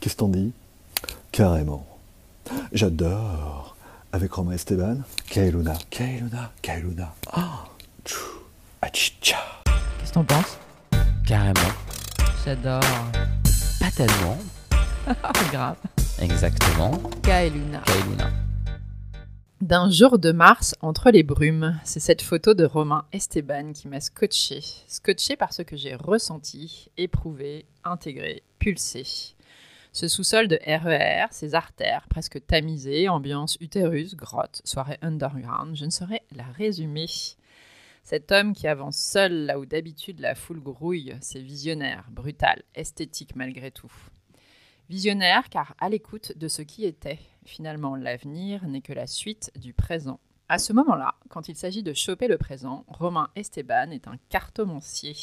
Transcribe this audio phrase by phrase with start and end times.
[0.00, 0.52] Qu'est-ce t'en dis
[1.30, 1.86] Carrément.
[2.72, 3.76] J'adore.
[4.12, 4.96] Avec Romain Esteban.
[5.28, 7.14] Kailuna, Kailuna, Kailuna.
[7.32, 7.66] Ah,
[8.04, 8.40] tchou,
[8.80, 9.36] achicha.
[9.98, 10.58] Qu'est-ce que t'en penses
[11.26, 11.74] Carrément.
[12.44, 12.80] J'adore.
[13.78, 14.38] Pas tellement.
[15.52, 15.76] Grave.
[16.20, 16.92] Exactement.
[17.22, 17.82] Kaeluna.
[17.84, 18.30] Kailuna.
[19.60, 24.00] D'un jour de mars entre les brumes, c'est cette photo de Romain Esteban qui m'a
[24.00, 24.62] scotché.
[24.88, 29.04] Scotché par ce que j'ai ressenti, éprouvé, intégré, pulsé.
[29.92, 35.90] Ce sous-sol de RER, ces artères presque tamisées, ambiance utérus, grotte, soirée underground, je ne
[35.90, 37.06] saurais la résumer.
[38.04, 43.34] Cet homme qui avance seul là où d'habitude la foule grouille, c'est visionnaire, brutal, esthétique
[43.34, 43.92] malgré tout.
[44.88, 47.18] Visionnaire car à l'écoute de ce qui était.
[47.44, 50.20] Finalement, l'avenir n'est que la suite du présent.
[50.48, 55.16] À ce moment-là, quand il s'agit de choper le présent, Romain Esteban est un cartomancier.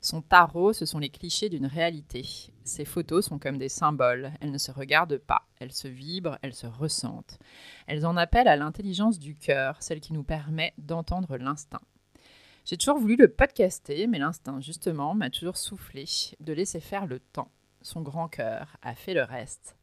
[0.00, 2.24] Son tarot, ce sont les clichés d'une réalité.
[2.64, 4.30] Ses photos sont comme des symboles.
[4.40, 7.38] Elles ne se regardent pas, elles se vibrent, elles se ressentent.
[7.86, 11.82] Elles en appellent à l'intelligence du cœur, celle qui nous permet d'entendre l'instinct.
[12.64, 16.04] J'ai toujours voulu le podcaster, mais l'instinct, justement, m'a toujours soufflé
[16.38, 17.50] de laisser faire le temps.
[17.82, 19.76] Son grand cœur a fait le reste.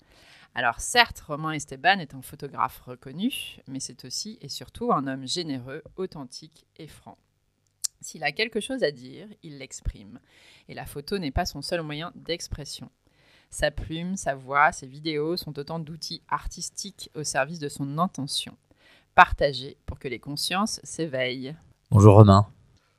[0.54, 5.28] Alors certes, Romain Esteban est un photographe reconnu, mais c'est aussi et surtout un homme
[5.28, 7.18] généreux, authentique et franc.
[8.02, 10.20] S'il a quelque chose à dire, il l'exprime.
[10.68, 12.90] Et la photo n'est pas son seul moyen d'expression.
[13.50, 18.58] Sa plume, sa voix, ses vidéos sont autant d'outils artistiques au service de son intention.
[19.14, 21.56] Partagés pour que les consciences s'éveillent.
[21.90, 22.48] Bonjour Romain.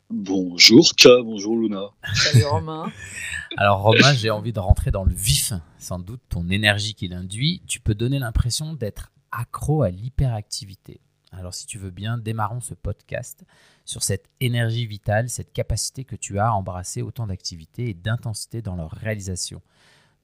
[0.09, 1.91] Bonjour K, bonjour Luna.
[2.15, 2.91] Salut Romain.
[3.57, 5.53] Alors Romain, j'ai envie de rentrer dans le vif.
[5.79, 11.01] Sans doute ton énergie qui l'induit, tu peux donner l'impression d'être accro à l'hyperactivité.
[11.33, 13.45] Alors si tu veux bien, démarrons ce podcast
[13.85, 18.63] sur cette énergie vitale, cette capacité que tu as à embrasser autant d'activités et d'intensité
[18.63, 19.61] dans leur réalisation.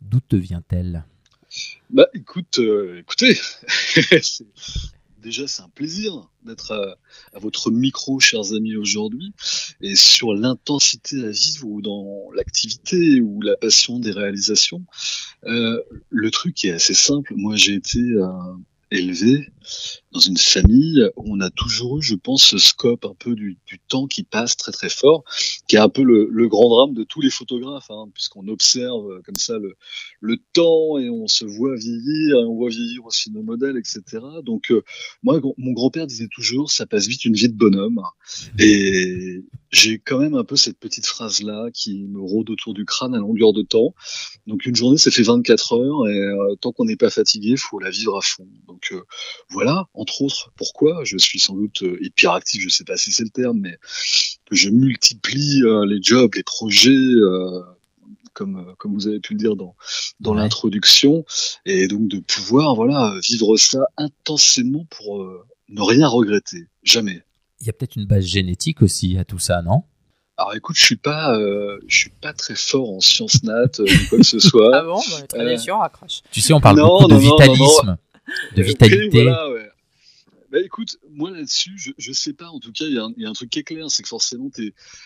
[0.00, 1.04] D'où te vient-elle?
[1.90, 3.38] Bah écoute, euh, écoutez,
[5.18, 6.96] déjà c'est un plaisir d'être à,
[7.36, 9.34] à votre micro, chers amis, aujourd'hui,
[9.80, 14.84] et sur l'intensité à vivre ou dans l'activité ou la passion des réalisations.
[15.44, 17.34] Euh, le truc est assez simple.
[17.36, 18.28] Moi, j'ai été euh,
[18.90, 19.50] élevé
[20.12, 23.58] dans une famille où on a toujours eu, je pense, ce scope un peu du,
[23.66, 25.24] du temps qui passe très très fort,
[25.68, 29.10] qui est un peu le, le grand drame de tous les photographes, hein, puisqu'on observe
[29.10, 29.74] euh, comme ça le,
[30.20, 34.22] le temps et on se voit vieillir, et on voit vieillir aussi nos modèles, etc.
[34.44, 34.82] Donc euh,
[35.22, 38.00] moi, mon grand-père disait toujours, ça passe vite une vie de bonhomme.
[38.58, 43.14] Et j'ai quand même un peu cette petite phrase-là qui me rôde autour du crâne
[43.14, 43.94] à longueur de temps.
[44.46, 47.78] Donc une journée, ça fait 24 heures et euh, tant qu'on n'est pas fatigué, faut
[47.78, 48.46] la vivre à fond.
[48.66, 49.02] Donc euh,
[49.52, 53.24] voilà, entre autres, pourquoi je suis sans doute euh, hyperactif, je sais pas si c'est
[53.24, 53.78] le terme, mais
[54.46, 56.90] que je multiplie euh, les jobs, les projets.
[56.90, 57.60] euh,
[58.34, 59.76] comme, comme vous avez pu le dire dans,
[60.20, 60.38] dans Ouais.
[60.40, 61.22] l'introduction,
[61.66, 67.22] et donc de pouvoir voilà vivre ça intensément pour euh, ne rien regretter, jamais.
[67.60, 69.82] Il y a peut-être une base génétique aussi à tout ça, non?
[70.38, 73.84] Alors écoute, je suis pas, euh, je suis pas très fort en sciences nat, euh,
[73.84, 74.70] ni quoi que ce soit.
[74.74, 74.96] Ah bon?
[75.10, 76.22] Bah, Très Euh, déçu, on raccroche.
[76.32, 77.98] Tu sais, on parle Non, beaucoup de non, non, non, vitalisme,
[78.56, 79.08] de vitalité.
[79.22, 79.68] voilà, ouais.
[80.50, 82.48] Bah écoute, moi là-dessus, je, je sais pas.
[82.50, 83.90] En tout cas, il y, a un- il y a un truc qui est clair,
[83.90, 84.50] c'est que forcément,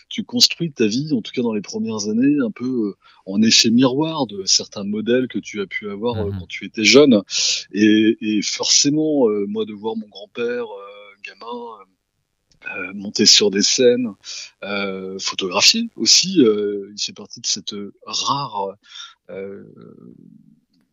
[0.09, 3.41] tu construis ta vie, en tout cas dans les premières années, un peu euh, en
[3.43, 6.38] effet miroir de certains modèles que tu as pu avoir euh, Mhm.
[6.41, 7.22] quand tu étais jeune.
[7.72, 10.65] Et, et forcément, euh, moi, de voir mon grand-père,
[11.25, 11.78] gamin,
[12.76, 14.15] euh, monter sur des scènes,
[14.65, 17.75] euh, photographier aussi, euh, il fait partie de cette
[18.05, 18.75] rare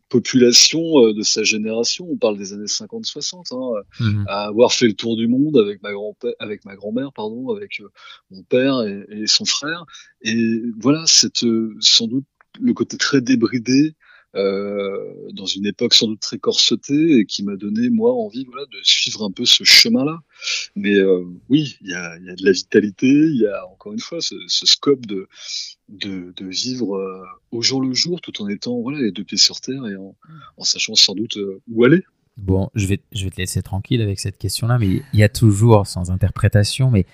[0.08, 4.24] population euh, de sa génération, on parle des années 50-60, hein, Mhm.
[4.28, 7.80] à avoir fait le tour du monde avec ma grand avec ma grand-mère, pardon, avec
[7.80, 7.88] euh,
[8.30, 9.84] mon père et, et son frère.
[10.22, 12.26] Et voilà, cette euh, sans doute
[12.60, 13.94] le côté très débridé
[14.34, 19.24] dans une époque sans doute très corsetée et qui m'a donné moi envie de suivre
[19.24, 20.18] un peu ce chemin-là.
[20.76, 24.18] Mais euh, oui, il y a, de la vitalité, il y a encore une fois
[24.20, 25.28] ce, scope de
[26.40, 29.96] vivre euh, au jour le jour tout en étant les deux pieds sur terre et
[29.96, 30.14] en,
[30.64, 32.02] sachant sans doute euh, où aller.
[32.36, 35.28] Bon, je vais, je vais te laisser tranquille avec cette question-là, mais il y a
[35.28, 37.06] toujours, sans interprétation, mais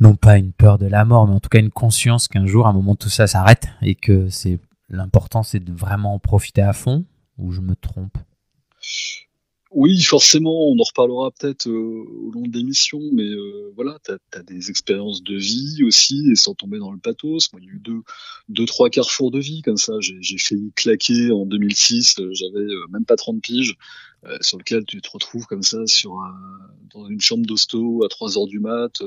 [0.00, 2.66] non pas une peur de la mort, mais en tout cas une conscience qu'un jour,
[2.66, 4.58] à un moment, tout ça s'arrête et que c'est
[4.92, 7.04] l'important, c'est de vraiment en profiter à fond,
[7.38, 8.16] ou je me trompe?
[9.74, 14.12] Oui, forcément, on en reparlera peut-être euh, au long de l'émission, mais euh, voilà, tu
[14.36, 17.50] as, des expériences de vie aussi, et sans tomber dans le pathos.
[17.52, 18.02] Moi, il y a eu deux,
[18.50, 19.94] deux trois carrefours de vie comme ça.
[20.00, 23.76] J'ai failli claquer en 2006, euh, j'avais même pas 30 piges,
[24.40, 26.16] sur lequel tu te retrouves comme ça sur
[26.94, 29.02] dans une chambre d'hosto à 3 heures du mat,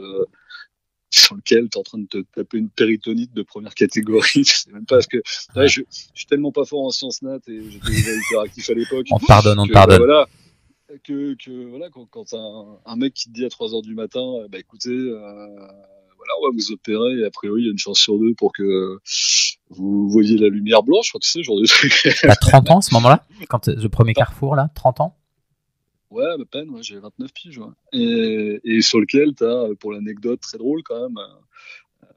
[1.19, 4.25] sur lequel tu es en train de te taper une péritonite de première catégorie.
[4.45, 5.17] je sais même pas parce que
[5.56, 8.73] ouais, je, je, suis tellement pas fort en sciences nat et j'étais déjà hyperactif à
[8.73, 9.07] l'époque.
[9.12, 10.00] On te pardonne, on te que, pardonne.
[10.00, 10.27] Voilà,
[11.03, 13.95] que, que voilà, quand, quand un, un mec qui te dit à 3 heures du
[13.95, 17.69] matin, euh, bah écoutez, euh, voilà, on va vous opérer et a priori il y
[17.69, 19.00] a une chance sur deux pour que
[19.69, 22.17] vous voyez la lumière blanche, je crois que c'est ce genre de truc.
[22.21, 23.25] T'as 30 ans à ce moment-là?
[23.50, 25.17] Quand le premier carrefour là 30 ans?
[26.12, 27.57] Ouais, à peine, ouais, j'ai 29 piges.
[27.57, 27.68] Ouais.
[27.94, 31.18] Et, et sur lequel tu as, pour l'anecdote très drôle quand même,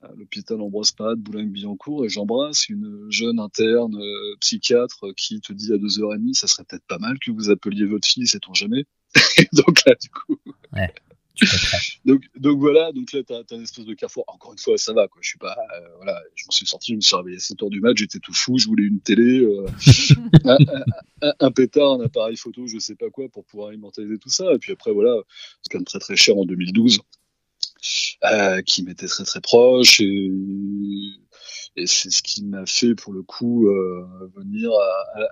[0.03, 5.73] à l'hôpital Ambroise Pad, Boulogne-Billancourt, et j'embrasse une jeune interne euh, psychiatre qui te dit
[5.73, 8.85] à 2h30, ça serait peut-être pas mal que vous appeliez votre fille, sait-on jamais.
[9.53, 10.39] donc là, du coup.
[10.73, 10.93] Ouais.
[12.05, 14.25] donc, donc voilà, donc là, t'as as une espèce de carrefour.
[14.27, 15.21] Encore une fois, ça va, quoi.
[15.23, 17.63] Je suis pas, euh, voilà, je m'en suis sorti, je me suis réveillé à 7
[17.63, 19.67] heures du match, j'étais tout fou, je voulais une télé, euh,
[21.41, 24.53] un, pétard, un appareil photo, je sais pas quoi, pour pouvoir immortaliser tout ça.
[24.53, 25.15] Et puis après, voilà,
[25.63, 27.01] c'est quand même très très cher en 2012,
[28.25, 30.31] euh, qui m'était très très proche et,
[31.79, 34.71] et c'est ce qui m'a fait pour le coup euh, venir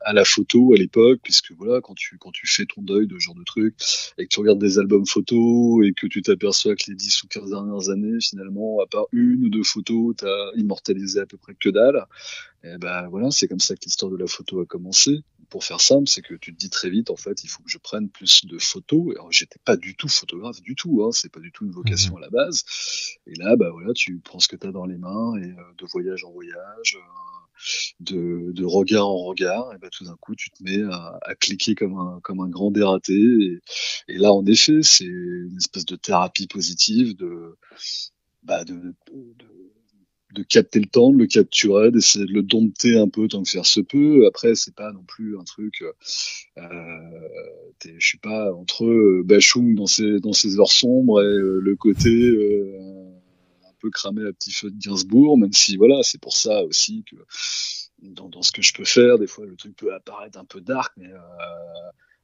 [0.05, 3.15] à, la photo à l'époque puisque voilà quand tu quand tu fais ton deuil de
[3.15, 3.75] ce genre de truc
[4.17, 7.29] et que tu regardes des albums photos et que tu t'aperçois que les 10 ou
[7.29, 11.55] 15 dernières années finalement à part une ou deux photos t'as immortalisé à peu près
[11.55, 12.07] que dalle
[12.75, 15.81] et ben voilà c'est comme ça que l'histoire de la photo a commencé pour faire
[15.81, 18.09] simple, c'est que tu te dis très vite, en fait, il faut que je prenne
[18.09, 19.15] plus de photos.
[19.15, 22.17] Alors, j'étais pas du tout photographe du tout, hein, c'est pas du tout une vocation
[22.17, 22.65] à la base.
[23.27, 25.63] Et là, bah voilà, tu prends ce que tu as dans les mains et euh,
[25.79, 27.01] de voyage en voyage, euh,
[28.01, 31.35] de, de, regard en regard, et bah tout d'un coup, tu te mets à, à,
[31.35, 33.15] cliquer comme un comme un grand dératé.
[33.15, 33.61] Et,
[34.09, 37.57] et là, en effet, c'est une espèce de thérapie positive de
[38.43, 39.73] bah de, de, de
[40.33, 43.49] de capter le temps, de le capturer, d'essayer de le dompter un peu tant que
[43.49, 44.27] faire se peut.
[44.27, 45.85] Après, c'est pas non plus un truc.
[46.59, 46.63] Euh,
[47.85, 51.77] je suis pas entre euh, Bachung dans ses dans ses heures sombres et euh, le
[51.77, 52.79] côté euh,
[53.65, 57.05] un peu cramé à petit feu de Gainsbourg, même si voilà, c'est pour ça aussi
[57.11, 57.17] que
[58.03, 60.61] dans, dans ce que je peux faire, des fois le truc peut apparaître un peu
[60.61, 61.19] dark, mais euh,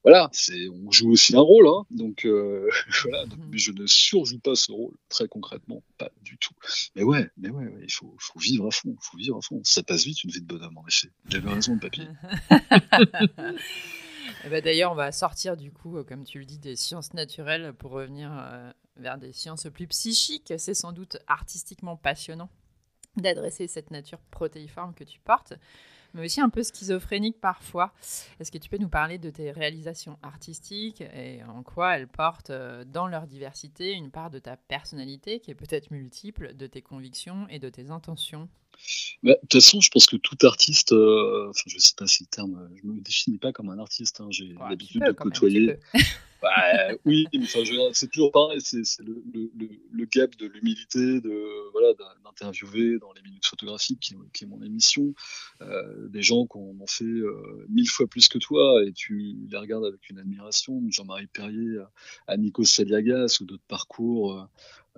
[0.05, 2.69] voilà, c'est on joue aussi un rôle, hein, donc euh,
[3.05, 3.25] voilà.
[3.27, 6.55] Donc, mais je ne surjoue pas ce rôle très concrètement, pas du tout.
[6.97, 9.61] Mais ouais, mais ouais, ouais il faut, faut vivre à fond, faut vivre à fond.
[9.65, 11.09] Ça passe vite une vie de bonhomme en effet.
[11.29, 12.07] J'avais raison, le papier.
[14.51, 17.93] bah, D'ailleurs, on va sortir du coup, comme tu le dis, des sciences naturelles pour
[17.93, 20.53] revenir euh, vers des sciences plus psychiques.
[20.59, 22.51] C'est sans doute artistiquement passionnant
[23.17, 25.55] d'adresser cette nature protéiforme que tu portes
[26.15, 27.93] mais aussi un peu schizophrénique parfois.
[28.41, 32.51] Est-ce que tu peux nous parler de tes réalisations artistiques et en quoi elles portent
[32.51, 36.83] euh, dans leur diversité une part de ta personnalité qui est peut-être multiple, de tes
[36.83, 38.49] convictions et de tes intentions?
[39.23, 42.29] De toute façon, je pense que tout artiste, euh, enfin, je sais pas si le
[42.29, 45.77] terme, je me définis pas comme un artiste, hein, j'ai ouais, l'habitude de côtoyer.
[46.43, 46.51] bah,
[47.05, 47.47] oui, mais
[47.93, 49.51] c'est toujours pareil, c'est le, le,
[49.93, 51.93] le, gap de l'humilité, de voilà,
[52.25, 55.15] d'interviewer dans les minutes photographiques, qui, qui est mon émission,
[55.61, 59.57] euh, des gens qui ont fait euh, mille fois plus que toi, et tu les
[59.57, 61.79] regardes avec une admiration, Jean-Marie Perrier
[62.27, 64.49] à Nikos Saliagas ou d'autres parcours.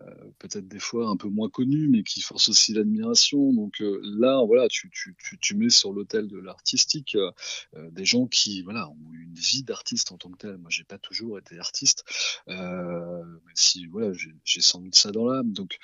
[0.00, 3.52] Euh, peut-être des fois un peu moins connus, mais qui forcent aussi l'admiration.
[3.52, 8.04] Donc euh, là, voilà, tu, tu, tu, tu mets sur l'autel de l'artistique euh, des
[8.04, 10.58] gens qui, voilà, ont une vie d'artiste en tant que tel.
[10.58, 12.04] Moi, j'ai pas toujours été artiste,
[12.48, 14.12] même si, voilà,
[14.44, 15.52] j'ai sans doute ça dans l'âme.
[15.52, 15.78] Donc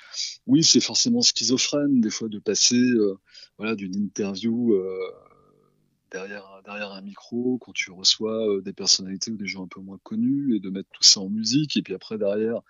[0.45, 2.81] oui, c'est forcément schizophrène des fois de passer,
[3.57, 4.75] voilà, d'une interview
[6.11, 9.79] derrière, derrière un micro, quand tu reçois euh, des personnalités ou des gens un peu
[9.79, 12.61] moins connus, et de mettre tout ça en musique, et puis après derrière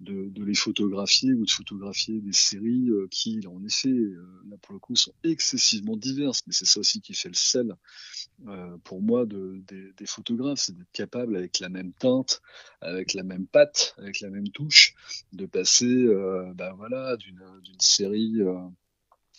[0.00, 4.56] de, de les photographier ou de photographier des séries euh, qui, en effet, euh, là
[4.60, 7.74] pour le coup, sont excessivement diverses, mais c'est ça aussi qui fait le sel
[8.46, 12.42] euh, pour moi de, des, photographes, c'est d'être capable avec la même teinte,
[12.80, 14.94] avec la même patte, avec la même touche,
[15.32, 17.40] de passer, euh, ben voilà, d'une
[17.78, 18.40] série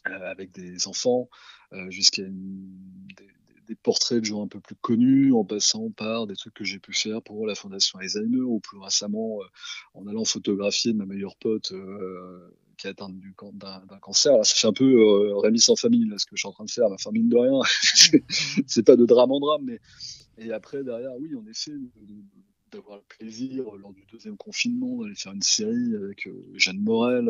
[0.04, 1.30] avec des enfants
[1.90, 3.28] jusqu'à des,
[3.68, 6.80] des portraits de gens un peu plus connus, en passant par des trucs que j'ai
[6.80, 9.46] pu faire pour la Fondation Alzheimer, ou plus récemment euh,
[9.94, 13.16] en allant photographier ma meilleure pote euh, qui est atteinte
[13.54, 14.34] d'un cancer.
[14.34, 16.54] Alors, ça fait un peu euh, Rémi sans famille, là, ce que je suis en
[16.54, 17.60] train de faire, ma famille de rien.
[18.68, 19.80] c'est pas de drame en drame, mais
[20.38, 21.72] et après derrière, oui, en effet,
[22.72, 27.30] d'avoir le plaisir lors du deuxième confinement d'aller faire une série avec euh, Jeanne Morel,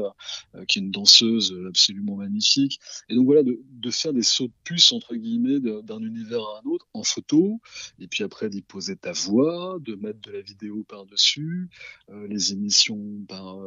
[0.56, 2.80] euh, qui est une danseuse absolument magnifique.
[3.10, 6.70] Et donc voilà, de, faire des sauts de puce entre guillemets d'un univers à un
[6.70, 7.60] autre en photo,
[8.00, 11.70] et puis après d'y poser ta voix, de mettre de la vidéo par dessus,
[12.10, 13.58] euh, les émissions par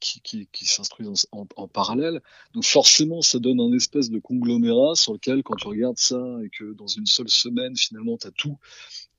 [0.00, 2.20] qui, qui, qui s'instruisent en, en, parallèle.
[2.54, 6.48] Donc forcément, ça donne un espèce de conglomérat sur lequel, quand tu regardes ça et
[6.48, 8.58] que dans une seule semaine, finalement, tu as tout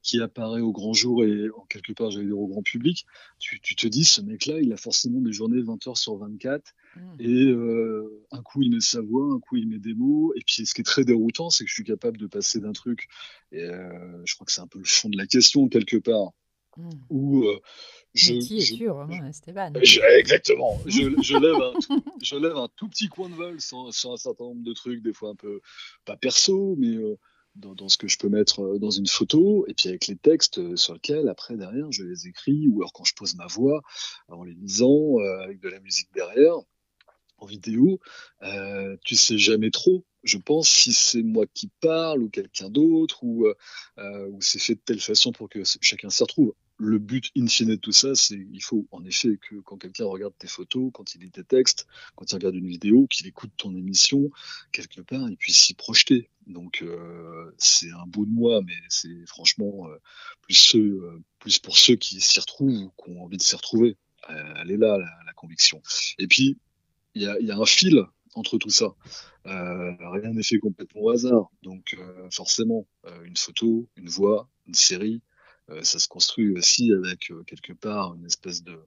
[0.01, 3.05] qui apparaît au grand jour et en quelque part, j'allais dire au grand public,
[3.39, 6.73] tu, tu te dis, ce mec-là, il a forcément des journées 20 heures sur 24
[6.95, 6.99] mmh.
[7.19, 10.33] et euh, un coup, il met sa voix, un coup, il met des mots.
[10.35, 12.73] Et puis, ce qui est très déroutant, c'est que je suis capable de passer d'un
[12.73, 13.07] truc,
[13.51, 16.31] et euh, je crois que c'est un peu le fond de la question, quelque part,
[16.77, 16.89] mmh.
[17.09, 17.59] où euh,
[18.13, 20.79] je, qui es-tu, Romain Esteban Exactement.
[20.85, 24.11] Je, je, lève un tout, je lève un tout petit coin de vol sur, sur,
[24.11, 25.61] un certain nombre de trucs, des fois un peu,
[26.05, 27.17] pas perso, mais euh,
[27.55, 30.15] dans, dans, ce que je peux mettre euh, dans une photo, et puis avec les
[30.15, 33.47] textes euh, sur lesquels, après, derrière, je les écris, ou alors quand je pose ma
[33.47, 33.81] voix,
[34.27, 36.55] en les lisant, euh, avec de la musique derrière,
[37.37, 37.99] en vidéo,
[38.43, 43.23] euh, tu sais jamais trop, je pense, si c'est moi qui parle, ou quelqu'un d'autre,
[43.23, 47.29] ou, euh, ou c'est fait de telle façon pour que chacun s'y retrouve le but
[47.37, 50.47] in fine de tout ça, c'est il faut en effet que quand quelqu'un regarde tes
[50.47, 51.85] photos, quand il lit tes textes,
[52.15, 54.31] quand il regarde une vidéo, qu'il écoute ton émission,
[54.71, 56.29] quelque part, il puisse s'y projeter.
[56.47, 59.97] Donc euh, c'est un bout de moi, mais c'est franchement euh,
[60.41, 61.21] plus euh,
[61.61, 63.95] pour ceux qui s'y retrouvent ou qui ont envie de s'y retrouver.
[64.31, 65.81] Euh, elle est là la, conviction.
[66.19, 66.57] Et puis
[67.15, 68.95] il y a, un fil entre tout ça.
[69.45, 71.49] Euh, rien n'est fait complètement au hasard.
[71.63, 71.97] Donc
[72.31, 72.87] forcément,
[73.23, 75.21] une photo, une voix, une série,
[75.71, 78.77] euh, ça se construit aussi avec euh, quelque part une espèce de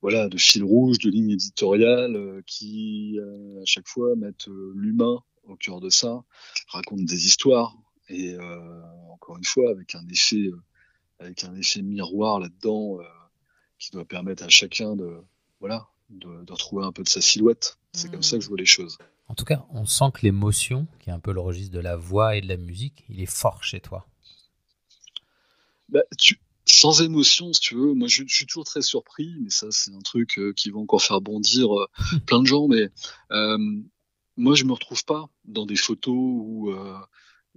[0.00, 3.18] voilà de fil rouge, de ligne éditoriale euh, qui
[3.60, 6.24] à chaque fois mettent l'humain au cœur de ça,
[6.68, 7.76] racontent des histoires
[8.08, 8.36] et
[9.10, 10.50] encore une fois avec un effet
[11.18, 12.98] avec un effet miroir là-dedans
[13.78, 15.18] qui doit permettre à chacun de
[15.60, 17.78] voilà de, de retrouver un peu de sa silhouette.
[17.92, 18.10] C'est mmh.
[18.10, 18.98] comme ça que je vois les choses.
[19.28, 21.96] En tout cas, on sent que l'émotion, qui est un peu le registre de la
[21.96, 24.06] voix et de la musique, il est fort chez toi
[25.88, 27.94] bah, tu, sans émotion, si tu veux.
[27.94, 30.78] Moi, je, je, suis toujours très surpris, mais ça, c'est un truc euh, qui va
[30.78, 31.86] encore faire bondir euh,
[32.26, 32.68] plein de gens.
[32.68, 32.88] Mais
[33.32, 33.58] euh,
[34.36, 36.74] moi, je me retrouve pas dans des photos où,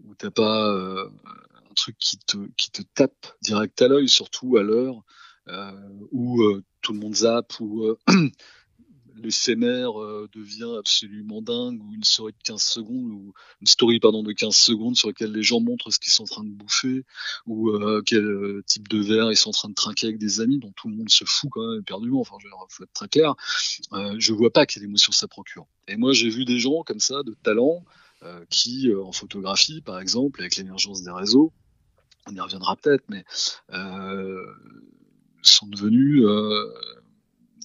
[0.04, 4.64] où t'as pas un truc qui te, qui te tape direct à l'œil, surtout à
[4.64, 5.04] l'heure
[6.12, 6.44] où
[6.82, 7.96] tout le monde zappe, où
[9.18, 14.24] l'éphémère euh, devient absolument dingue, ou une story de 15 secondes, ou une story pardon
[14.24, 17.04] de 15 secondes sur laquelle les gens montrent ce qu'ils sont en train de bouffer,
[17.46, 20.42] ou euh, quel euh, type de verre ils sont en train de trinquer avec des
[20.42, 22.22] amis, dont tout le monde se fout quand même éperdument.
[22.22, 23.36] Enfin, je faut être très clair.
[23.94, 25.66] Euh, je vois pas quelle émotion ça procure.
[25.88, 27.84] Et moi, j'ai vu des gens comme ça, de talent,
[28.24, 31.54] euh, qui en photographie, par exemple, avec l'émergence des réseaux,
[32.30, 33.24] on y reviendra peut-être, mais
[35.50, 36.24] sont devenus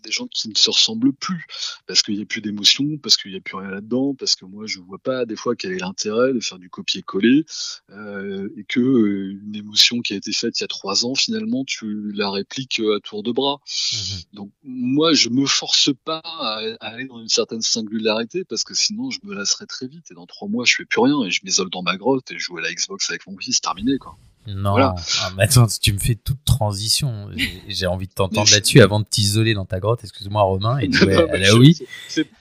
[0.02, 1.46] des gens qui ne se ressemblent plus
[1.86, 4.44] parce qu'il n'y a plus d'émotion, parce qu'il n'y a plus rien là-dedans, parce que
[4.44, 7.44] moi je vois pas des fois quel est l'intérêt de faire du copier-coller
[7.90, 11.14] euh, et que euh, une émotion qui a été faite il y a trois ans
[11.14, 13.60] finalement tu la répliques à tour de bras.
[13.66, 13.96] Mmh.
[14.34, 18.74] Donc moi je me force pas à, à, aller dans une certaine singularité parce que
[18.74, 21.30] sinon je me lasserais très vite et dans trois mois je fais plus rien et
[21.30, 23.98] je m'isole dans ma grotte et je joue à la Xbox avec mon fils, terminé
[23.98, 24.16] quoi.
[24.46, 24.94] Non, voilà.
[25.20, 27.28] ah, mais attends, tu me fais toute transition.
[27.68, 30.00] J'ai envie de t'entendre là-dessus avant de t'isoler dans ta grotte.
[30.02, 30.78] Excuse-moi, Romain.
[30.78, 31.78] Et la oui.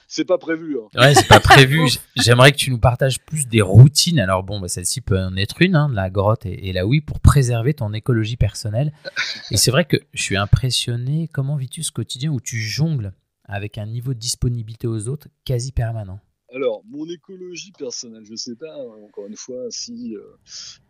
[0.08, 0.76] C'est pas prévu.
[0.78, 1.00] Hein.
[1.00, 1.80] Ouais, c'est pas prévu.
[2.16, 4.20] J'aimerais que tu nous partages plus des routines.
[4.20, 7.00] Alors bon, bah, celle-ci peut en être une, hein, la grotte et, et, la oui,
[7.00, 8.92] pour préserver ton écologie personnelle.
[9.50, 11.30] Et c'est vrai que je suis impressionné.
[11.32, 15.72] Comment vis-tu ce quotidien où tu jongles avec un niveau de disponibilité aux autres quasi
[15.72, 16.20] permanent?
[16.54, 20.22] Alors, mon écologie personnelle, je sais pas, hein, encore une fois, si euh,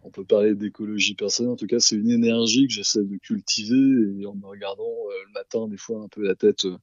[0.03, 4.27] on peut parler d'écologie personnelle, en tout cas, c'est une énergie que j'essaie de cultiver
[4.27, 6.77] en me regardant euh, le matin, des fois, un peu la tête, euh,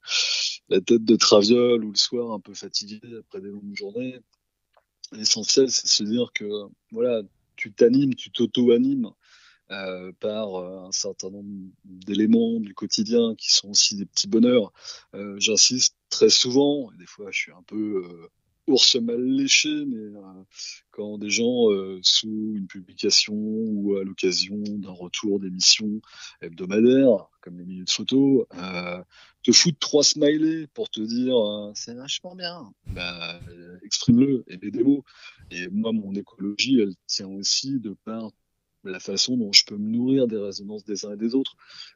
[0.69, 4.19] la tête de traviole ou le soir, un peu fatigué après des longues journées.
[5.12, 6.45] L'essentiel, c'est de se dire que,
[6.91, 7.21] voilà,
[7.57, 9.09] tu t'animes, tu t'auto-animes.
[10.19, 14.74] Par un certain nombre d'éléments du quotidien qui sont aussi des petits bonheurs.
[15.38, 18.29] J'insiste très souvent, et des fois je suis un peu
[18.69, 20.43] ours mal léché, mais euh,
[20.91, 26.01] quand des gens, euh, sous une publication ou à l'occasion d'un retour d'émission
[26.41, 29.03] hebdomadaire, comme les minutes photo, euh,
[29.43, 33.39] te foutent trois smileys pour te dire euh, c'est vachement bien, bah,
[33.83, 34.83] exprime-le et mets des.
[35.51, 38.31] Et moi, mon écologie, elle tient aussi de par
[38.83, 41.55] la façon dont je peux me nourrir des résonances des uns et des autres.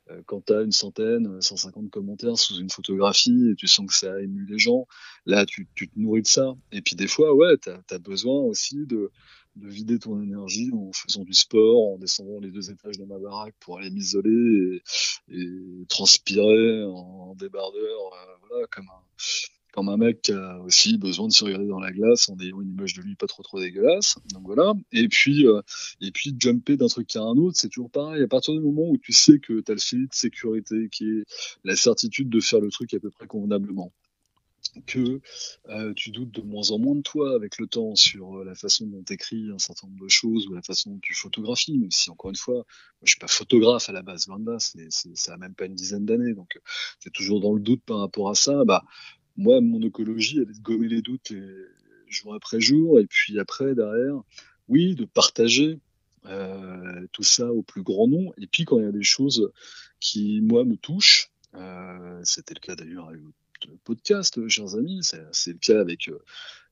[0.09, 3.95] Euh, quand tu as une centaine, 150 commentaires sous une photographie et tu sens que
[3.95, 4.87] ça a ému les gens,
[5.25, 6.53] là, tu, tu te nourris de ça.
[6.71, 9.11] Et puis des fois, ouais, tu as, besoin aussi de,
[9.55, 13.17] de vider ton énergie en faisant du sport, en descendant les deux étages de ma
[13.17, 14.81] baraque pour aller m'isoler
[15.29, 19.03] et, et, transpirer en débardeur, euh, voilà, comme un,
[19.73, 22.61] comme un mec qui a aussi besoin de se regarder dans la glace en ayant
[22.61, 24.15] une image de lui pas trop trop dégueulasse.
[24.31, 24.73] Donc voilà.
[24.91, 25.61] Et puis, euh,
[25.99, 28.21] et puis jumper d'un truc à un autre, c'est toujours pareil.
[28.21, 31.05] À partir du moment où tu sais que tu as le filet de sécurité, qui
[31.05, 31.25] est
[31.63, 33.91] la certitude de faire le truc à peu près convenablement,
[34.85, 35.21] que
[35.69, 38.53] euh, tu doutes de moins en moins de toi avec le temps sur euh, la
[38.53, 41.79] façon dont tu écris un certain nombre de choses ou la façon dont tu photographies,
[41.79, 42.63] même si encore une fois, moi,
[43.03, 45.75] je suis pas photographe à la base, loin de là, ça a même pas une
[45.75, 46.59] dizaine d'années, donc
[46.99, 48.63] tu es toujours dans le doute par rapport à ça.
[48.65, 48.83] Bah,
[49.35, 51.33] moi, mon écologie, elle est de gommer les doutes
[52.07, 54.21] jour après jour, et puis après, derrière,
[54.67, 55.79] oui, de partager
[56.25, 58.33] euh, tout ça au plus grand nombre.
[58.37, 59.51] Et puis quand il y a des choses
[59.99, 63.21] qui, moi, me touchent, euh, c'était le cas d'ailleurs avec
[63.67, 66.19] le podcast, chers amis, c'est le cas avec euh,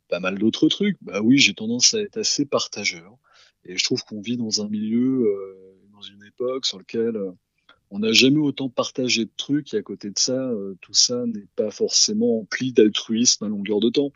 [0.07, 0.97] pas mal d'autres trucs.
[1.01, 3.17] Bah oui, j'ai tendance à être assez partageur.
[3.63, 5.27] Et je trouve qu'on vit dans un milieu,
[5.93, 7.15] dans une époque sur lequel
[7.91, 11.25] on n'a jamais autant partagé de trucs et à côté de ça, euh, tout ça
[11.25, 14.13] n'est pas forcément empli d'altruisme à longueur de temps.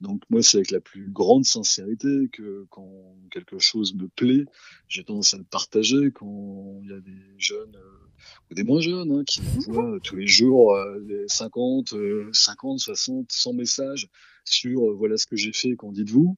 [0.00, 2.88] Donc moi, c'est avec la plus grande sincérité que quand
[3.32, 4.44] quelque chose me plaît,
[4.88, 6.12] j'ai tendance à le partager.
[6.14, 8.06] Quand il y a des jeunes euh,
[8.50, 11.94] ou des moins jeunes hein, qui m'envoient tous les jours euh, 50,
[12.32, 14.08] 50, 60, 100 messages
[14.44, 16.36] sur euh, voilà ce que j'ai fait, qu'en dites-vous.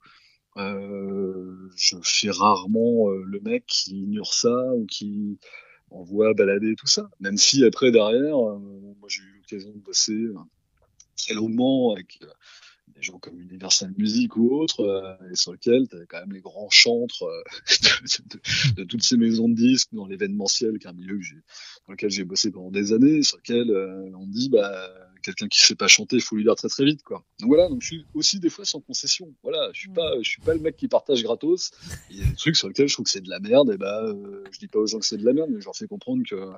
[0.57, 5.39] je fais rarement le mec qui ignore ça ou qui
[5.91, 7.09] on voit balader tout ça.
[7.21, 10.35] Même si après derrière, euh, moi j'ai eu l'occasion de bosser euh,
[11.17, 12.27] très longuement avec euh,
[12.95, 16.71] des gens comme Universal Music ou autres, et sur lequel tu quand même les grands
[16.71, 17.25] chantres
[18.77, 21.21] de, toutes ces maisons de disques dans l'événementiel, qui est un milieu
[21.87, 23.71] dans lequel j'ai bossé pendant des années, sur lequel
[24.17, 24.91] on dit bah
[25.29, 27.25] quelqu'un qui sait pas chanter, il faut lui dire très très vite, quoi.
[27.41, 29.35] Donc voilà, donc je suis aussi des fois sans concession.
[29.43, 31.71] Voilà, je suis pas, je suis pas le mec qui partage gratos.
[32.11, 33.77] Il y a des trucs sur lesquels je trouve que c'est de la merde, et
[33.77, 35.77] bah, euh, je dis pas aux gens que c'est de la merde, mais je leur
[35.77, 36.53] fais comprendre que,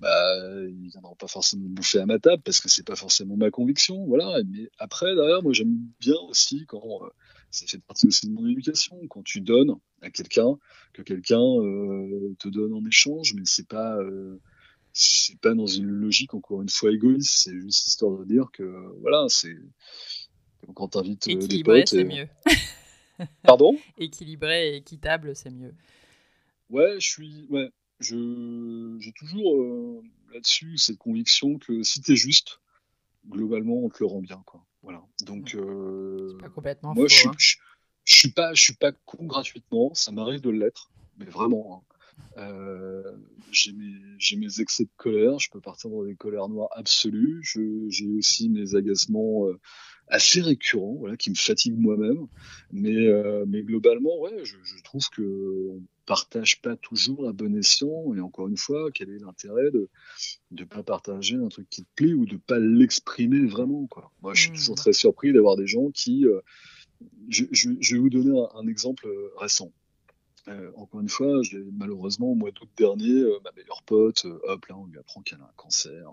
[0.00, 3.50] bah, ils viendront pas forcément bouffer à ma table parce que c'est pas forcément ma
[3.50, 4.42] conviction, voilà.
[4.48, 7.08] Mais après, derrière, moi, j'aime bien aussi quand, euh,
[7.50, 10.58] ça fait partie aussi de mon éducation, quand tu donnes à quelqu'un,
[10.92, 14.40] que quelqu'un euh, te donne en échange, mais c'est pas, euh,
[14.94, 18.62] c'est pas dans une logique encore une fois égoïste, c'est juste histoire de dire que
[19.00, 19.56] voilà, c'est
[20.74, 22.28] quand t'invites euh, des potes, c'est mieux.
[23.42, 23.76] Pardon?
[23.98, 25.74] Équilibré et équitable, c'est mieux.
[26.70, 27.70] Ouais, je suis, ouais,
[28.00, 32.60] je j'ai toujours euh, là-dessus cette conviction que si t'es juste,
[33.28, 34.64] globalement, on te le rend bien, quoi.
[34.82, 35.02] Voilà.
[35.22, 37.32] Donc, euh, pas complètement moi, faux, je, hein.
[37.38, 37.56] je,
[38.04, 39.92] je, suis pas, je suis pas con gratuitement.
[39.94, 41.84] Ça m'arrive de l'être, mais vraiment.
[41.90, 41.93] Hein.
[42.36, 43.02] Euh,
[43.52, 47.40] j'ai mes, excès de colère, je peux partir dans des colères noires absolues.
[47.42, 49.58] J'ai aussi mes agacements euh,
[50.08, 52.26] assez récurrents, voilà, qui me fatiguent moi-même.
[52.72, 55.22] Mais, euh, mais globalement, ouais, je, je trouve que
[55.70, 58.12] on partage pas toujours à bon escient.
[58.14, 59.88] Et encore une fois, quel est l'intérêt de
[60.50, 64.12] de pas partager un truc qui te plaît ou de pas l'exprimer vraiment, quoi.
[64.22, 64.54] Moi, je suis Mmh.
[64.54, 66.24] toujours très surpris d'avoir des gens qui
[67.28, 69.72] je, je, je vais vous donner un, un exemple récent.
[70.48, 71.40] Euh, encore une fois,
[71.72, 75.22] malheureusement au mois d'août dernier, euh, ma meilleure pote, euh, hop là, on lui apprend
[75.22, 76.12] qu'elle a un cancer, euh,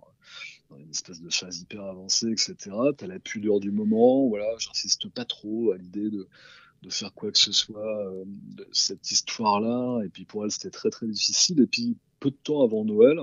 [0.69, 2.55] dans une espèce de phase hyper avancée, etc.
[2.97, 6.29] T'as la pudeur du moment, voilà, j'insiste pas trop à l'idée de,
[6.81, 10.01] de faire quoi que ce soit de cette histoire-là.
[10.05, 11.59] Et puis pour elle, c'était très très difficile.
[11.59, 13.19] Et puis peu de temps avant Noël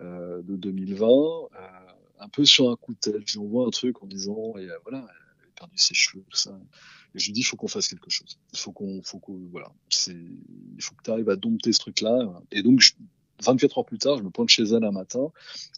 [0.00, 1.48] de 2020, euh,
[2.20, 4.68] un peu sur un coup de tête, je lui envoie un truc en disant, et
[4.84, 5.08] voilà,
[5.56, 6.58] perdu ses cheveux, tout ça.
[7.14, 8.38] Et je lui dis, il faut qu'on fasse quelque chose.
[8.52, 9.72] Il faut qu'on, faut qu'on, voilà,
[10.08, 12.40] il faut que tu arrives à dompter ce truc-là.
[12.52, 12.92] Et donc, je-
[13.42, 15.30] 24 heures plus tard, je me pointe chez elle un matin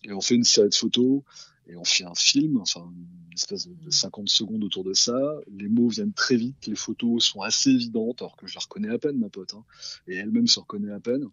[0.04, 1.22] et on fait une série de photos
[1.66, 2.88] et on fait un film, enfin,
[3.28, 5.18] une espèce de, de 50 secondes autour de ça.
[5.48, 8.90] Les mots viennent très vite, les photos sont assez évidentes, alors que je la reconnais
[8.90, 9.64] à peine, ma pote, hein,
[10.06, 11.24] et elle-même se reconnaît à peine.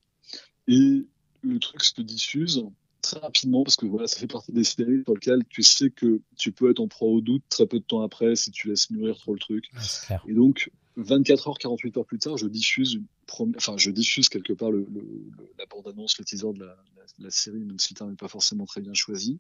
[0.68, 1.06] Et
[1.42, 2.66] le truc se diffuse
[3.06, 6.22] très rapidement parce que voilà, ça fait partie des séries dans lesquelles tu sais que
[6.38, 8.90] tu peux être en proie au doute très peu de temps après si tu laisses
[8.90, 9.66] mûrir trop le truc.
[9.74, 10.24] Ouais, clair.
[10.28, 14.30] Et donc, 24 heures, 48 heures plus tard, je diffuse une première, enfin, je diffuse
[14.30, 16.66] quelque part le, le, le- la bande-annonce, le teaser de la,
[16.98, 19.40] la, la série, même si le terme n'est pas forcément très bien choisi,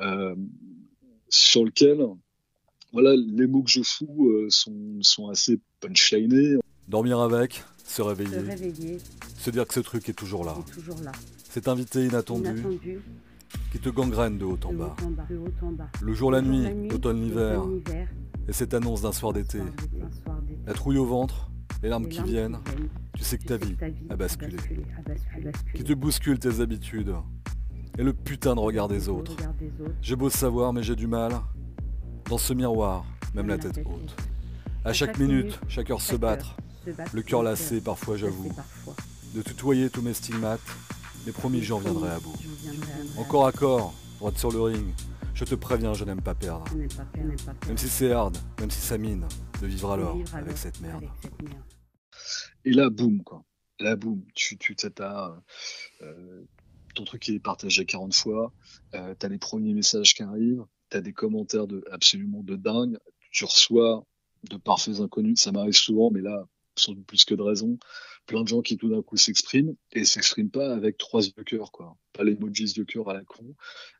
[0.00, 0.34] euh,
[1.28, 2.04] sur lequel,
[2.92, 6.56] voilà, les mots que je fous euh, sont, sont assez punchlinés.
[6.86, 8.98] Dormir avec, se Se réveiller, réveiller,
[9.38, 10.56] se dire que ce truc est toujours là.
[10.68, 11.12] est toujours là.
[11.54, 13.00] Cet invité inattendu Inattendu,
[13.70, 14.96] qui te gangrène de haut en de bas.
[15.30, 15.76] haut en.
[16.02, 17.62] Le jour, la Le nuit, l'automne, l'hiver,
[18.48, 19.60] et cette annonce d'un soir d'été.
[20.66, 22.88] La trouille au ventre, les larmes Les qui viennent, viennent.
[23.16, 24.54] tu sais que ta vie, que ta vie a basculé.
[24.54, 25.52] a basculé, a basculé.
[25.76, 27.14] qui te bouscule tes habitudes,
[27.98, 29.36] et le putain de regard des autres.
[30.02, 31.34] J'ai beau savoir, mais j'ai du mal.
[32.28, 34.16] Dans ce miroir, même la tête haute.
[34.84, 36.56] À chaque minute, chaque heure se battre,
[37.12, 38.50] le cœur lassé parfois, j'avoue.
[39.36, 40.60] De tutoyer tous mes stigmates,
[41.26, 42.34] mais promis, j'en viendrai à bout.
[43.16, 44.94] Encore à corps, droite sur le ring,
[45.34, 46.64] Je te préviens, je n'aime pas perdre.
[47.66, 49.26] Même si c'est hard, même si ça mine,
[49.60, 51.04] de vivre alors avec cette merde.
[52.64, 53.44] Et là, boum, quoi.
[53.80, 55.36] Là, boum, tu, tu t'as,
[56.02, 56.44] euh,
[56.94, 58.52] ton truc qui est partagé 40 fois,
[58.94, 62.98] euh, t'as les premiers messages qui arrivent, t'as des commentaires de, absolument de dingue,
[63.30, 64.06] tu reçois
[64.48, 67.78] de parfaits inconnus, ça m'arrive souvent, mais là, sans doute plus que de raison,
[68.26, 71.42] plein de gens qui tout d'un coup s'expriment, et s'expriment pas avec trois yeux de
[71.42, 71.96] cœur, quoi.
[72.12, 73.54] Pas les emojis de cœur à la con,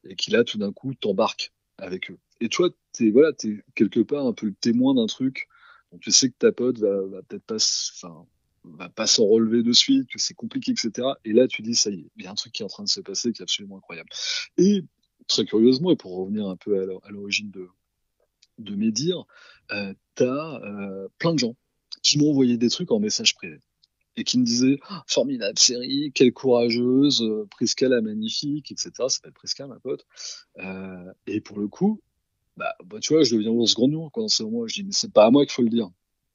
[0.08, 2.18] et qui là, tout d'un coup, t'embarquent avec eux.
[2.40, 5.48] Et toi, t'es, voilà, t'es quelque part un peu le témoin d'un truc,
[6.00, 8.26] tu sais que ta pote va, va peut-être pas, enfin,
[8.64, 11.08] va pas s'en relever de suite, que c'est compliqué, etc.
[11.24, 12.68] Et là, tu dis, ça y est, il y a un truc qui est en
[12.68, 14.08] train de se passer qui est absolument incroyable.
[14.56, 14.82] Et
[15.28, 17.68] très curieusement, et pour revenir un peu à l'origine de,
[18.58, 19.24] de mes dires,
[19.72, 21.56] euh, t'as euh, plein de gens
[22.02, 23.58] qui m'ont envoyé des trucs en message privé
[24.16, 28.90] et qui me disaient Ah, formidable série, quelle courageuse, euh, Prisca la magnifique, etc.
[28.96, 30.06] Ça s'appelle Prisca, ma pote.
[30.58, 32.00] Euh, et pour le coup,
[32.56, 34.66] bah, bah, tu vois, je deviens ours grand noir quoi, dans ces moments.
[34.66, 35.88] Je dis mais c'est pas à moi qu'il faut le dire.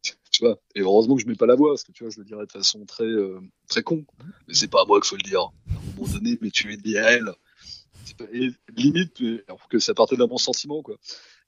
[0.32, 2.20] Tu vois, et heureusement que je mets pas la voix, parce que tu vois, je
[2.20, 4.06] le dirais de façon très, euh, très con.
[4.48, 5.42] Mais c'est pas à moi qu'il faut le dire.
[5.42, 7.32] À un moment donné, mais tu es dit à elle.
[8.06, 10.98] C'est pas- Et limite, alors que ça partait d'un bon sentiment, quoi.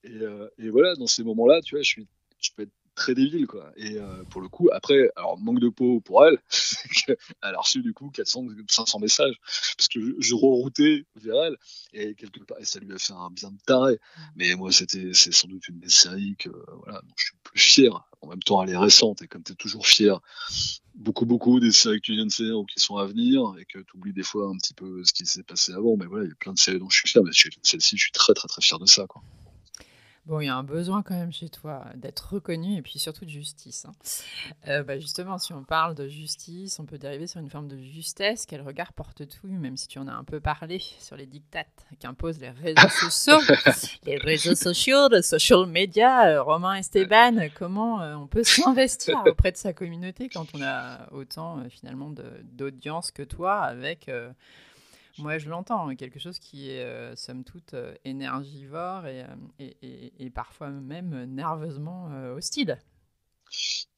[0.03, 0.19] Et,
[0.57, 2.07] et voilà, dans ces moments-là, tu vois, je suis,
[2.41, 3.71] je peux être très débile, quoi.
[3.75, 6.37] Et euh, pour le coup, après, alors manque de peau pour elle,
[7.05, 9.35] qu'elle a reçu du coup 400, 500 messages,
[9.77, 11.57] parce que je, reroutais vers elle,
[11.93, 13.99] et quelque part, et ça lui a fait un bien de taré.
[14.35, 16.49] Mais moi, c'était, c'est sans doute une des séries que,
[16.83, 18.07] voilà, dont je suis plus fier.
[18.21, 20.19] En même temps, elle est récente, et comme tu es toujours fier,
[20.95, 23.65] beaucoup, beaucoup des séries que tu viens de faire ou qui sont à venir, et
[23.65, 26.25] que tu oublies des fois un petit peu ce qui s'est passé avant, mais voilà,
[26.25, 28.33] il y a plein de séries dont je suis fier, mais celle-ci, je suis très,
[28.33, 29.21] très, très fier de ça, quoi.
[30.27, 33.25] Bon, il y a un besoin quand même chez toi d'être reconnu et puis surtout
[33.25, 33.85] de justice.
[33.85, 33.91] hein.
[34.67, 37.77] Euh, bah, justement, si on parle de justice, on peut dériver sur une forme de
[37.77, 38.45] justesse.
[38.45, 42.39] Quel regard portes-tu, même si tu en as un peu parlé, sur les dictates qu'imposent
[42.39, 43.39] les réseaux sociaux,
[44.05, 49.51] les réseaux sociaux, les social media, euh, Romain Esteban, comment euh, on peut s'investir auprès
[49.51, 52.11] de sa communauté quand on a autant finalement
[52.43, 54.07] d'audience que toi avec...
[54.07, 54.31] euh,
[55.21, 59.25] moi, je l'entends, hein, quelque chose qui est, euh, somme toute, euh, énergivore et, euh,
[59.59, 62.77] et, et- et parfois même nerveusement euh, hostile.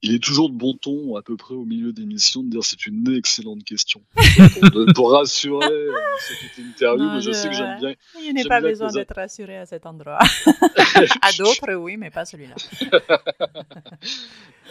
[0.01, 2.87] Il est toujours de bon ton, à peu près au milieu d'émission, de dire c'est
[2.87, 4.01] une excellente question.
[4.73, 7.89] pour, pour rassurer euh, cette interview, Non, je, je- sais que j'aime bien.
[8.33, 10.17] N'ai J'aime pas besoin les- d'être rassuré à cet endroit.
[11.21, 12.55] à d'autres, oui, mais pas celui-là.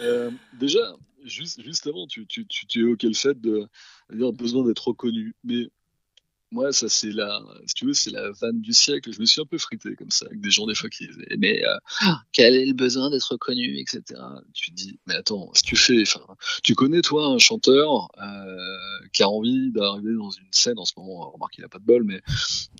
[0.59, 0.79] Déjà,
[1.23, 3.67] juste, juste avant, tu, tu, tu, tu évoquais le fait de
[4.11, 5.33] dire besoin d'être reconnu.
[5.45, 5.69] Mais
[6.53, 9.11] moi, ça, c'est la, si tu veux, c'est la vanne du siècle.
[9.11, 11.35] Je me suis un peu frité comme ça, avec des gens des fois qui disaient,
[11.37, 14.21] mais euh, quel est le besoin d'être reconnu, etc.
[14.53, 16.21] Tu te dis, mais attends, si tu fais, enfin,
[16.63, 18.57] tu connais toi un chanteur euh,
[19.11, 21.85] qui a envie d'arriver dans une scène en ce moment, remarque il a pas de
[21.85, 22.21] bol, mais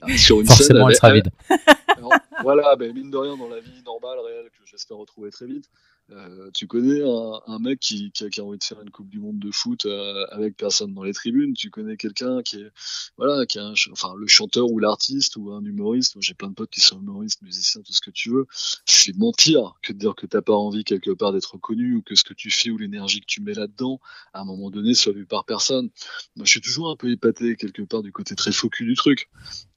[0.04, 0.58] euh, sur une scène.
[0.58, 1.30] Forcément, elle sera vide.
[1.98, 5.48] alors, voilà, ben, mine de rien, dans la vie normale, réelle, que j'espère retrouver très
[5.48, 5.66] vite,
[6.12, 8.90] euh, tu connais un, un mec qui, qui, a, qui a envie de faire une
[8.90, 11.54] Coupe du Monde de foot euh, avec personne dans les tribunes?
[11.54, 12.72] Tu connais quelqu'un qui est,
[13.18, 16.16] voilà, qui a un, enfin, le chanteur ou l'artiste ou un humoriste?
[16.16, 18.46] Moi, J'ai plein de potes qui sont humoristes, musiciens, tout ce que tu veux.
[18.86, 22.16] C'est mentir que de dire que t'as pas envie quelque part d'être connu ou que
[22.16, 24.00] ce que tu fais ou l'énergie que tu mets là-dedans,
[24.34, 25.90] à un moment donné, soit vu par personne.
[26.36, 29.30] Moi, je suis toujours un peu épaté quelque part du côté très focus du truc.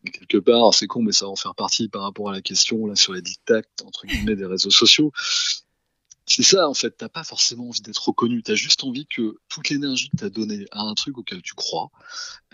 [0.04, 2.42] Et quelque part, c'est con, mais ça va en faire partie par rapport à la
[2.42, 5.12] question là sur les dictats entre guillemets des réseaux sociaux.
[6.28, 9.68] C'est ça en fait, t'as pas forcément envie d'être reconnu, t'as juste envie que toute
[9.68, 11.90] l'énergie que t'as donnée à un truc auquel tu crois,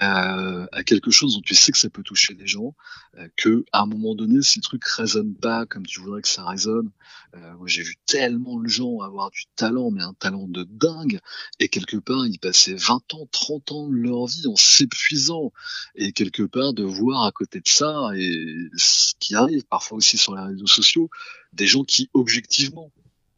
[0.02, 2.74] euh, à quelque chose dont tu sais que ça peut toucher des gens,
[3.16, 6.28] euh, que à un moment donné, si le truc résonne pas comme tu voudrais que
[6.28, 6.90] ça résonne,
[7.34, 11.18] euh, moi j'ai vu tellement de gens avoir du talent, mais un talent de dingue,
[11.58, 15.50] et quelque part ils passaient 20 ans, 30 ans de leur vie en s'épuisant,
[15.94, 20.18] et quelque part de voir à côté de ça, et ce qui arrive parfois aussi
[20.18, 21.08] sur les réseaux sociaux,
[21.54, 22.92] des gens qui objectivement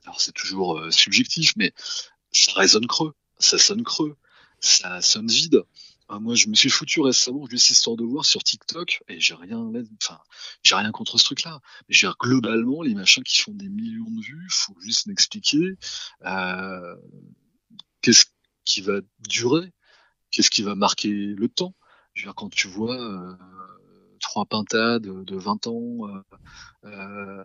[0.04, 1.72] alors c'est toujours euh, subjectif, mais
[2.32, 4.16] ça résonne creux, ça sonne creux,
[4.60, 5.62] ça sonne vide.
[6.10, 9.34] Euh, moi, je me suis foutu récemment juste histoire de voir sur TikTok, et j'ai
[9.34, 10.18] rien, enfin,
[10.62, 11.60] j'ai rien contre ce truc-là.
[11.88, 15.76] Mais j'ai globalement les machins qui font des millions de vues, faut juste m'expliquer
[16.26, 16.96] euh,
[18.02, 18.26] qu'est-ce
[18.64, 19.72] qui va durer,
[20.30, 21.74] qu'est-ce qui va marquer le temps?
[22.12, 23.34] Je veux dire, quand tu vois euh,
[24.34, 26.22] trois pintades de, de 20 ans euh,
[26.86, 27.44] euh,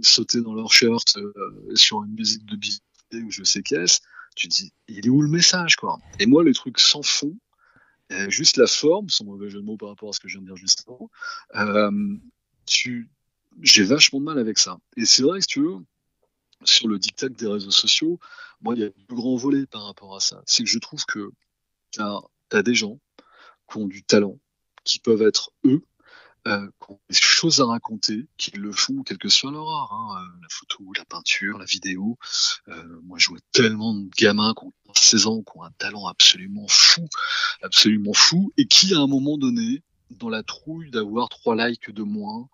[0.00, 1.32] sauter dans leur shirt euh,
[1.74, 3.98] sur une musique de BT ou je sais qu'est-ce,
[4.36, 5.98] tu te dis, il est où le message, quoi?
[6.20, 7.36] Et moi, les trucs sans fond,
[8.28, 10.42] juste la forme, sans mauvais jeu de mots par rapport à ce que je viens
[10.42, 11.10] de dire juste avant,
[13.62, 14.78] j'ai vachement de mal avec ça.
[14.96, 15.78] Et c'est vrai que si tu veux,
[16.62, 18.20] sur le dictat des réseaux sociaux,
[18.60, 20.42] moi, il y a deux grands volets par rapport à ça.
[20.46, 21.32] C'est que je trouve que
[21.90, 23.00] tu as, des gens
[23.68, 24.38] qui ont du talent,
[24.84, 25.82] qui peuvent être eux,
[26.46, 29.92] euh, qui ont des choses à raconter, qui le font, quel que soit leur art,
[29.92, 32.18] hein, euh, la photo, la peinture, la vidéo.
[32.68, 36.06] Euh, moi, je vois tellement de gamins qui ont 16 ans, qui ont un talent
[36.06, 37.06] absolument fou,
[37.62, 42.02] absolument fou, et qui, à un moment donné, dans la trouille d'avoir trois likes de
[42.02, 42.48] moins,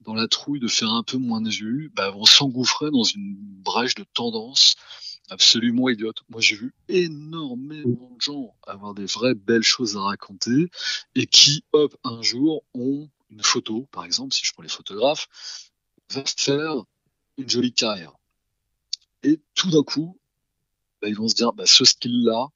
[0.00, 3.36] dans la trouille de faire un peu moins de vues, bah, vont s'engouffrer dans une
[3.38, 4.76] brèche de tendance
[5.30, 6.22] absolument idiote.
[6.28, 10.70] Moi, j'ai vu énormément de gens avoir des vraies belles choses à raconter
[11.14, 15.28] et qui, hop, un jour, ont une photo, par exemple, si je prends les photographes,
[16.10, 16.74] va faire
[17.38, 18.12] une jolie carrière.
[19.22, 20.18] Et tout d'un coup,
[21.00, 22.48] bah, ils vont se dire, bah, ce skill-là,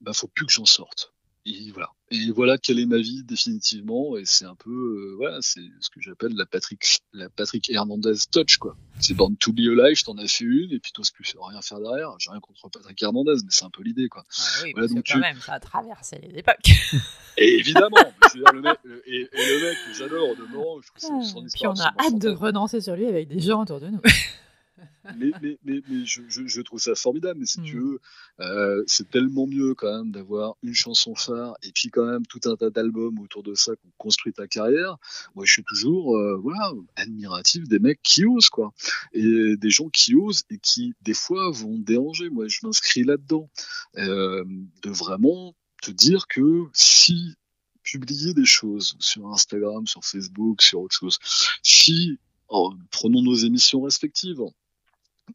[0.00, 1.12] bah, faut plus que j'en sorte.
[1.46, 1.92] Et voilà.
[2.12, 4.16] Et voilà quelle est ma vie définitivement.
[4.16, 8.14] Et c'est un peu, euh, voilà, c'est ce que j'appelle la Patrick, la Patrick Hernandez
[8.30, 8.76] touch, quoi.
[9.00, 11.60] C'est Born to be alive, je t'en ai fait une, et puis t'oses plus rien
[11.62, 12.14] faire derrière.
[12.18, 14.24] J'ai rien contre Patrick Hernandez, mais c'est un peu l'idée, quoi.
[14.28, 16.70] Ah oui, Voilà, parce donc que quand tu- même, ça a traversé les époques.
[17.38, 17.96] Et évidemment,
[18.32, 21.00] je veux dire, le mec, et, et le mec que j'adore, de je trouve que
[21.26, 21.74] son Puis histoire.
[21.76, 24.00] on a hâte de renoncer sur lui avec des gens autour de nous.
[25.16, 27.40] mais, mais, mais, mais je, je, je trouve ça formidable.
[27.40, 27.80] Mais si tu Mm.
[27.80, 28.00] veux,
[28.40, 32.40] euh, c'est tellement mieux quand même d'avoir une chanson phare et puis quand même tout
[32.44, 34.96] un tas d'albums autour de ça qui ont construit ta carrière.
[35.34, 38.72] Moi, je suis toujours, euh, voilà, admiratif des mecs qui osent, quoi.
[39.12, 42.28] Et des gens qui osent et qui, des fois, vont déranger.
[42.30, 43.48] Moi, je m'inscris là-dedans.
[43.96, 44.44] Euh,
[44.82, 47.34] de vraiment te dire que si
[47.82, 51.18] publier des choses sur Instagram, sur Facebook, sur autre chose,
[51.62, 54.40] si, oh, prenons nos émissions respectives,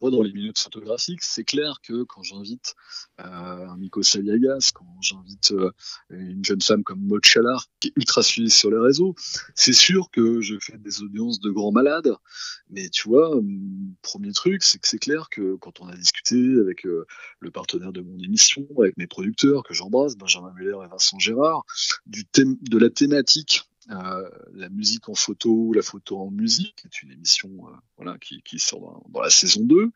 [0.00, 2.74] moi, dans les minutes photographiques, c'est clair que quand j'invite
[3.20, 5.70] euh, un Miko Saliagas, quand j'invite euh,
[6.10, 9.14] une jeune femme comme Maud Chalard, qui est ultra suivie sur les réseaux,
[9.54, 12.14] c'est sûr que je fais des audiences de grands malades.
[12.70, 13.38] Mais tu vois,
[14.00, 17.06] premier truc, c'est que c'est clair que quand on a discuté avec euh,
[17.40, 21.64] le partenaire de mon émission, avec mes producteurs que j'embrasse, Benjamin Muller et Vincent Gérard,
[22.06, 27.02] du thème, de la thématique euh, la musique en photo, la photo en musique, est
[27.02, 29.90] une émission euh, voilà, qui, sort dans, la saison 2.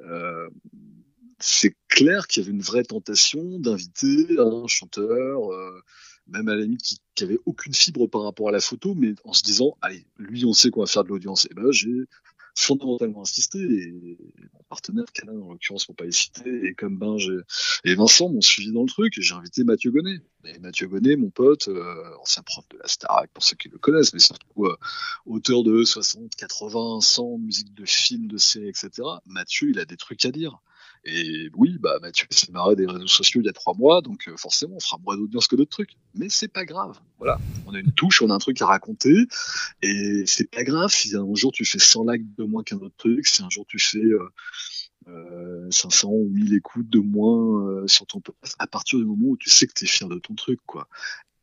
[0.00, 0.48] Euh,
[1.38, 5.40] c'est clair qu'il y avait une vraie tentation d'inviter un chanteur,
[6.26, 9.14] même à la limite qui, qui avait aucune fibre par rapport à la photo, mais
[9.22, 11.46] en se disant, allez, lui, on sait qu'on va faire de l'audience.
[11.48, 12.06] Et ben, j'ai
[12.58, 13.92] fondamentalement insisté et
[14.52, 17.38] mon partenaire Canin en l'occurrence pour pas les citer et comme j'ai
[17.84, 20.20] et Vincent m'ont suivi dans le truc et j'ai invité Mathieu Gonnet.
[20.44, 23.78] Et Mathieu Gonnet mon pote euh, ancien prof de la Starac pour ceux qui le
[23.78, 24.76] connaissent mais surtout euh,
[25.26, 28.90] auteur de 60 80 100 musiques de films de séries etc
[29.26, 30.60] Mathieu il a des trucs à dire
[31.04, 34.28] et oui, bah Mathieu s'est marré des réseaux sociaux il y a trois mois, donc
[34.28, 35.96] euh, forcément on fera moins d'audience que d'autres trucs.
[36.14, 36.98] Mais c'est pas grave.
[37.18, 39.26] Voilà, on a une touche, on a un truc à raconter,
[39.82, 42.96] et c'est pas grave si un jour tu fais 100 likes de moins qu'un autre
[42.96, 44.28] truc, si un jour tu fais euh,
[45.08, 49.28] euh, 500 ou 1000 écoutes de moins euh, sur ton podcast, à partir du moment
[49.28, 50.88] où tu sais que tu es fier de ton truc, quoi.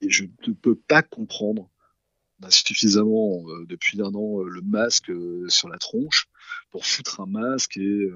[0.02, 1.70] Et je ne peux pas comprendre
[2.44, 6.28] a suffisamment euh, depuis un an euh, le masque euh, sur la tronche
[6.72, 8.10] pour foutre un masque et,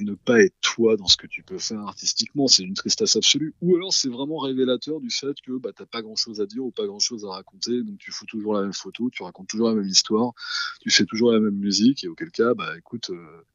[0.00, 2.48] ne pas être toi dans ce que tu peux faire artistiquement.
[2.48, 3.54] C'est une tristesse absolue.
[3.60, 6.64] Ou alors c'est vraiment révélateur du fait que bah, t'as pas grand chose à dire
[6.64, 9.48] ou pas grand chose à raconter, donc tu fous toujours la même photo, tu racontes
[9.48, 10.32] toujours la même histoire,
[10.80, 13.10] tu fais toujours la même musique et auquel cas, bah écoute,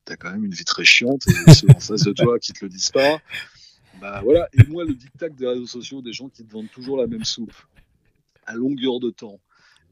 [0.06, 2.64] t'as quand même une vie très chiante et ceux en face de toi qui te
[2.64, 3.20] le disent pas.
[4.00, 6.98] Bah voilà, et moi le dictat des réseaux sociaux, des gens qui te vendent toujours
[6.98, 7.54] la même soupe
[8.46, 9.40] à longueur de temps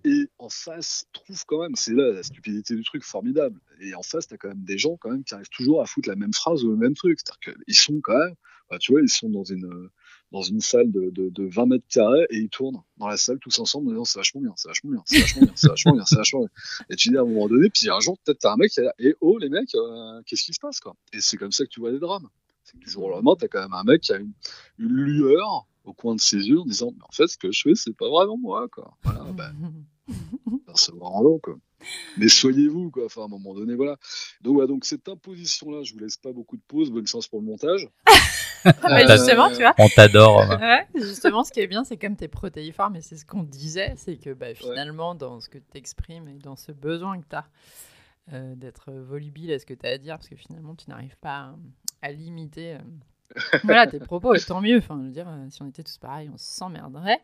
[0.06, 3.60] et en face trouve quand même c'est là la stupidité du truc formidable.
[3.82, 6.08] Et en face t'as quand même des gens quand même qui arrivent toujours à foutre
[6.08, 7.20] la même phrase ou le même truc.
[7.20, 8.36] C'est-à-dire qu'ils sont quand même
[8.70, 9.90] bah, tu vois ils sont dans une
[10.32, 13.40] dans une salle de, de, de 20 mètres carrés et ils tournent dans la salle
[13.40, 15.94] tous ensemble en disant c'est vachement bien c'est vachement bien c'est vachement bien c'est vachement
[15.94, 16.50] bien c'est vachement bien.
[16.90, 18.82] Et tu dis à un moment donné puis un jour peut-être t'as un mec qui
[18.82, 20.96] là et oh les mecs euh, qu'est-ce qui se passe quoi?
[21.14, 22.28] Et c'est comme ça que tu vois des drames.
[22.64, 24.34] C'est que du jour au lendemain t'as quand même un mec qui a une,
[24.78, 27.76] lueur au coin de ses yeux en disant mais en fait ce que je fais
[27.76, 29.52] c'est pas vraiment moi quoi voilà bah,
[30.76, 31.56] se voir en long, quoi.
[32.18, 33.06] Mais soyez-vous, quoi.
[33.06, 33.98] Enfin, à un moment donné, voilà.
[34.42, 36.90] Donc, voilà, donc cette imposition-là, je vous laisse pas beaucoup de pauses.
[36.92, 37.88] Bonne chance pour le montage.
[38.68, 39.76] Ah, bah, T'as- justement, tu vois.
[39.78, 40.40] On t'adore.
[40.60, 43.44] Ouais, justement, ce qui est bien, c'est comme tu es protéiforme, et c'est ce qu'on
[43.44, 47.28] disait, c'est que bah, finalement, dans ce que tu exprimes et dans ce besoin que
[47.30, 47.46] tu as
[48.56, 51.54] d'être volubile à ce que tu as à dire, parce que finalement, tu n'arrives pas
[52.02, 52.80] à, à limiter euh,
[53.66, 54.80] voilà, tes propos, et tant mieux.
[54.80, 57.22] Enfin, je veux dire, euh, si on était tous pareils, on s'emmerderait.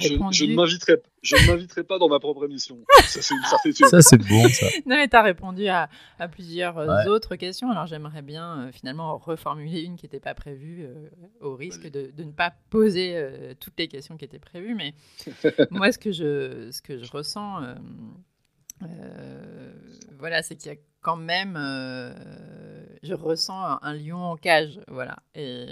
[0.00, 0.36] Je, répondu.
[0.36, 2.78] je ne m'inviterai, je ne m'inviterai pas dans ma propre émission.
[3.04, 3.86] Ça, c'est une certitude.
[3.86, 4.66] Ça, c'est bon, ça.
[4.86, 7.08] Non, mais tu as répondu à, à plusieurs euh, Ouais.
[7.08, 7.70] autres questions.
[7.70, 11.08] Alors, j'aimerais bien euh, finalement reformuler une qui n'était pas prévue, euh,
[11.40, 14.74] au risque de, de ne pas poser euh, toutes les questions qui étaient prévues.
[14.74, 14.94] Mais
[15.70, 17.74] moi, ce que je, ce que je ressens, euh,
[18.82, 19.72] euh,
[20.18, 21.56] voilà, c'est qu'il y a quand même.
[21.56, 22.12] euh,
[23.02, 24.80] je ressens un, un lion en cage.
[24.88, 25.16] Voilà.
[25.34, 25.66] Et.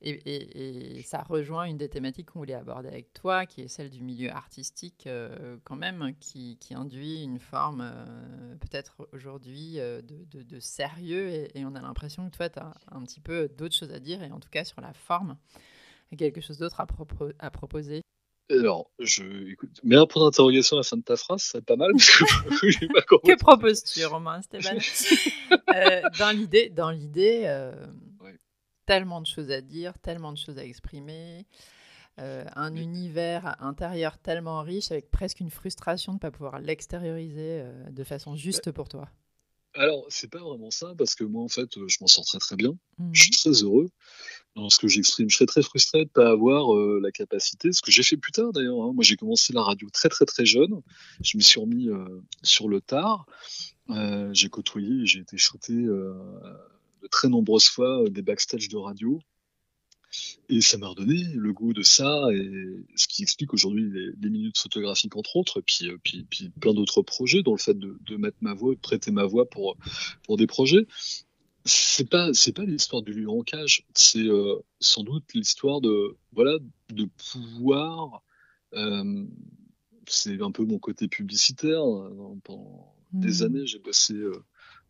[0.00, 3.68] Et, et- et ça rejoint une des thématiques qu'on voulait aborder avec toi, qui est
[3.68, 9.80] celle du milieu artistique, euh, quand même, qui, qui induit une forme, euh, peut-être aujourd'hui,
[9.80, 11.28] euh, de, de- de sérieux.
[11.28, 13.98] Et, et on a l'impression que toi, tu as un petit peu d'autres choses à
[13.98, 15.36] dire, et en tout cas sur la forme,
[16.16, 18.02] quelque chose d'autre à, propo- à proposer?
[18.50, 21.62] Alors, je, écoute, mets un point d'interrogation à la fin de ta phrase, ça serait
[21.62, 22.24] pas mal, parce que.
[23.26, 24.78] Que proposes-tu, Romain, Stéphane?
[26.18, 27.72] Dans l'idée, dans l'idée, euh.
[28.88, 31.44] Tellement de choses à dire, tellement de choses à exprimer,
[32.18, 37.60] euh, un univers intérieur tellement riche, avec presque une frustration de ne pas pouvoir l'extérioriser
[37.60, 39.10] euh, de façon juste pour toi.
[39.74, 42.38] Alors, c'est pas vraiment ça, parce que moi, en fait, euh, je m'en sors très
[42.38, 42.72] très bien.
[42.96, 43.10] Mhm.
[43.12, 43.90] Je suis très heureux
[44.56, 45.28] dans ce que j'exprime.
[45.28, 48.16] Je serais très frustré de ne pas avoir euh, la capacité, ce que j'ai fait
[48.16, 48.82] plus tard d'ailleurs.
[48.82, 48.92] hein.
[48.94, 50.80] Moi, j'ai commencé la radio très très très jeune.
[51.20, 51.88] Je me suis remis
[52.42, 53.26] sur le tard.
[54.32, 55.86] J'ai côtoyé j'ai été shooté
[57.02, 59.20] de très nombreuses fois euh, des backstage de radio.
[60.48, 64.30] Et ça m'a redonné le goût de ça, et ce qui explique aujourd'hui les, les
[64.30, 67.78] minutes photographiques entre autres, et puis, euh, puis, puis plein d'autres projets, dans le fait
[67.78, 69.76] de, de mettre ma voix, de prêter ma voix pour,
[70.24, 70.86] pour des projets
[71.64, 76.16] c'est pas c'est pas l'histoire du lion en cage c'est euh, sans doute l'histoire de
[76.32, 76.56] voilà
[76.90, 78.22] de pouvoir
[78.74, 79.26] euh,
[80.06, 83.42] c'est un peu mon côté publicitaire Dans- pendant des Mhm.
[83.42, 84.42] années j'ai bossé euh,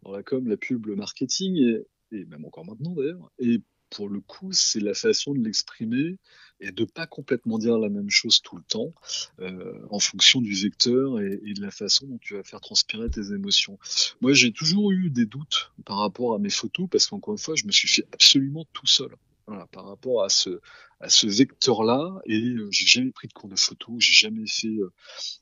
[0.02, 4.08] dans la com la pub le marketing et, et même encore maintenant d'ailleurs et pour
[4.08, 6.18] le coup c'est la façon de l'exprimer
[6.60, 8.92] et de pas complètement dire la même chose tout le temps
[9.40, 13.08] euh, en fonction du vecteur et, et de la façon dont tu vas faire transpirer
[13.08, 13.78] tes émotions
[14.20, 17.54] moi, j'ai toujours eu des doutes par rapport à mes photos parce qu'encore une fois,
[17.54, 19.10] je me suis fait absolument tout seul.
[19.48, 20.60] Voilà, par rapport à ce,
[21.00, 24.68] à ce vecteur-là, et euh, j'ai jamais pris de cours de photo, j'ai jamais fait
[24.68, 24.92] euh,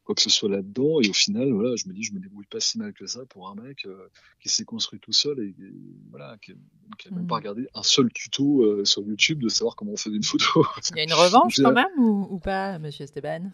[0.04, 2.46] quoi que ce soit là-dedans, et au final, voilà, je me dis, je me débrouille
[2.46, 4.08] pas si mal que ça pour un mec euh,
[4.40, 5.72] qui s'est construit tout seul et, et
[6.10, 6.52] voilà, qui,
[6.98, 9.96] qui a même pas regardé un seul tuto euh, sur YouTube de savoir comment on
[9.96, 10.64] fait une photo.
[10.90, 13.50] Il y a une revanche quand même ou, ou pas, monsieur Esteban?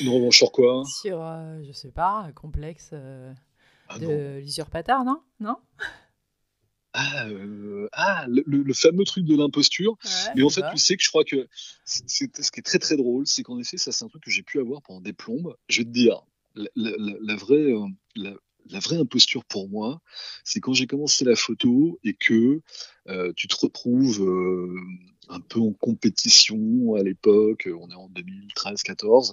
[0.00, 0.82] Une revanche sur quoi?
[1.02, 1.20] Sur,
[1.62, 2.94] je sais pas, un complexe
[3.88, 5.20] ah, de l'usurpateur, non?
[5.40, 5.56] Non?
[6.92, 9.96] Ah, euh, ah, le, le- le fameux truc de l'imposture.
[10.04, 11.46] Ouais, Mais en fait, tu sais que je crois que
[11.84, 14.22] c'est, c'est- ce qui est très très drôle, c'est qu'en effet, ça c'est un truc
[14.24, 15.54] que j'ai pu avoir pendant des plombes.
[15.68, 16.20] Je vais te dire,
[16.54, 18.32] la, la- la- la vraie, euh, la,
[18.68, 20.00] la vraie imposture pour moi,
[20.44, 22.60] c'est quand j'ai commencé la photo et que
[23.08, 24.74] euh, tu te retrouves euh,
[25.30, 29.32] un peu en compétition à l'époque, on est en 2013-14,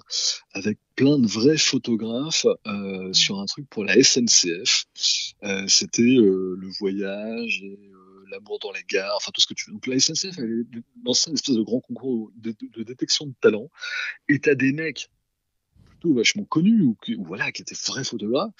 [0.52, 4.84] avec plein de vrais photographes euh, sur un truc pour la SNCF.
[5.42, 9.54] Euh, c'était euh, le voyage et euh, l'amour dans les gares, enfin tout ce que
[9.54, 9.74] tu veux.
[9.74, 10.64] Donc la SNCF elle
[11.04, 13.68] lancé une espèce de grand concours de, de- détection de talent.
[14.28, 15.10] Et t'as des mecs
[15.90, 18.52] plutôt vachement connus ou, ou voilà qui étaient vrais photographes.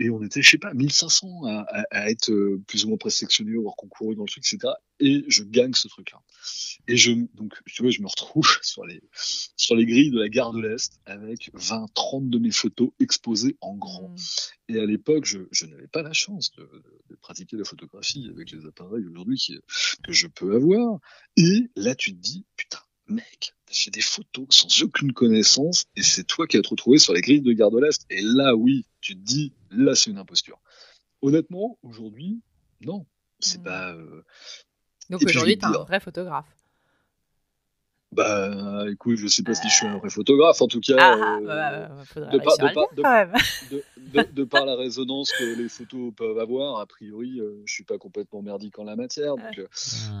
[0.00, 2.96] Et on était, je sais pas, 1500 à, à- à être euh, plus ou moins
[2.96, 4.72] présélectionnés, avoir concouru dans le truc, etc.
[5.00, 6.20] Et je gagne ce truc-là.
[6.88, 9.00] Et je, donc, tu vois, je me retrouve sur les,
[9.56, 13.56] sur les grilles de la gare de l'Est avec 20, 30 de mes photos exposées
[13.60, 14.08] en grand.
[14.08, 14.16] Mm.
[14.74, 16.68] Et à l'époque, je, je n'avais pas la chance de,
[17.10, 19.40] de pratiquer la photographie avec les appareils aujourd'hui
[20.02, 20.98] que je peux avoir.
[21.36, 26.24] Et là, tu te dis, putain, mec, j'ai des photos sans aucune connaissance et c'est
[26.24, 28.04] toi qui as te retrouvé sur les grilles de Gare de l'Est.
[28.10, 30.60] Et là, oui, tu te dis, là, c'est une imposture.
[31.22, 32.40] Honnêtement, aujourd'hui,
[32.80, 33.06] non.
[33.40, 33.64] C'est Mm.
[33.64, 33.92] pas.
[33.94, 34.22] euh,
[35.10, 36.46] Donc aujourd'hui, tu es un vrai photographe.
[38.14, 40.96] Bah, écoute, je sais pas si je suis un vrai photographe, en tout cas.
[40.98, 43.32] Ah, euh, bah, bah, de par- de par- dire, de- quand même.
[43.70, 43.82] de,
[44.22, 47.84] de- de par la résonance que les photos peuvent avoir, a priori, euh, je suis
[47.84, 49.36] pas complètement merdique en la matière.
[49.36, 49.66] Donc, euh,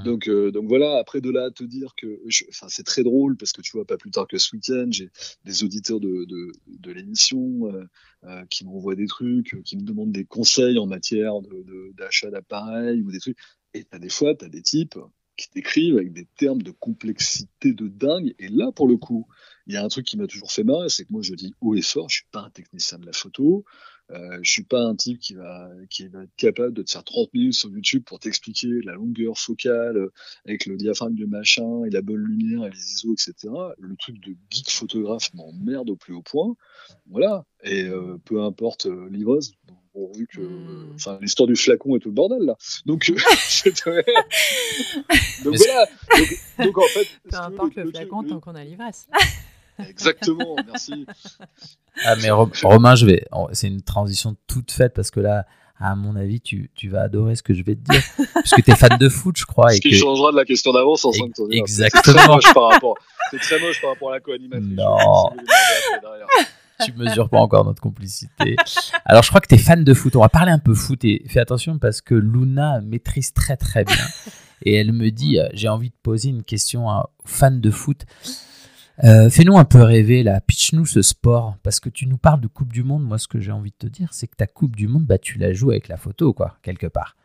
[0.04, 0.98] donc, euh, donc voilà.
[0.98, 3.84] Après de là à te dire que, enfin, c'est très drôle parce que tu vois,
[3.84, 5.10] pas plus tard que ce week-end, j'ai
[5.44, 7.84] des auditeurs de, de, de l'émission euh,
[8.24, 11.92] euh, qui m'envoient des trucs, euh, qui me demandent des conseils en matière de, de-
[11.96, 13.38] d'achat d'appareils ou des trucs.
[13.74, 14.98] Et t'as des fois, t'as des types
[15.36, 18.34] qui t'écrivent avec des termes de complexité de dingue.
[18.38, 19.26] Et là, pour le coup,
[19.66, 21.52] il y a un truc qui m'a toujours fait marrer, c'est que moi, je dis
[21.60, 23.64] haut et fort, je suis pas un technicien de la photo.
[24.10, 27.04] Euh, je suis pas un type qui va, qui va être capable de te faire
[27.04, 30.12] 30 minutes sur YouTube pour t'expliquer la longueur focale euh,
[30.46, 33.52] avec le diaphragme de machin et la bonne lumière et les ISO, etc.
[33.78, 36.54] Le truc de geek photographe m'emmerde au plus haut point.
[37.10, 37.44] Voilà.
[37.62, 39.54] Et euh, peu importe euh, livreuse,
[39.94, 40.92] bon, vu que, Mm.
[40.96, 42.56] enfin, l'histoire du flacon et tout le bordel là.
[42.84, 43.14] Donc, euh,
[43.48, 44.04] c'est vrai.
[45.44, 45.86] Donc voilà.
[46.18, 49.08] Donc, donc, en fait, Peu importe le flacon tant qu'on a l'ivresse.
[49.88, 50.56] Exactement.
[50.66, 51.06] Merci.
[52.04, 53.24] Ah, mais Ro- Romain, je vais.
[53.52, 55.46] C'est une transition toute faite parce que là,
[55.78, 58.02] à mon avis, tu, tu vas adorer ce que je vais te dire.
[58.40, 59.70] Puisque tu es fan de foot, je crois.
[59.70, 59.96] Ce Et qui que...
[59.96, 61.48] changera de la question d'avance en Ex- 5 tours.
[61.50, 62.14] C'est exactement.
[62.16, 62.96] très moche par rapport.
[63.30, 64.76] C'est très moche par rapport à la co-animatrice.
[64.76, 65.30] Non.
[66.84, 68.56] Tu mesures pas encore notre complicité.
[69.04, 70.16] Alors, je crois que tu es fan de foot.
[70.16, 73.84] On va parler un peu foot et fais attention parce que Luna maîtrise très très
[73.84, 74.04] bien.
[74.62, 78.02] et elle me dit euh, J'ai envie de poser une question à- fans de foot.
[79.02, 80.40] Euh, Fais-nous un peu rêver, là.
[80.40, 81.56] Pitch-nous ce sport.
[81.62, 83.02] Parce que tu nous parles de Coupe du Monde.
[83.04, 85.18] Moi, ce que j'ai envie de te dire, c'est que ta Coupe du Monde, bah,
[85.18, 87.16] tu la joues avec la photo, quoi, quelque part.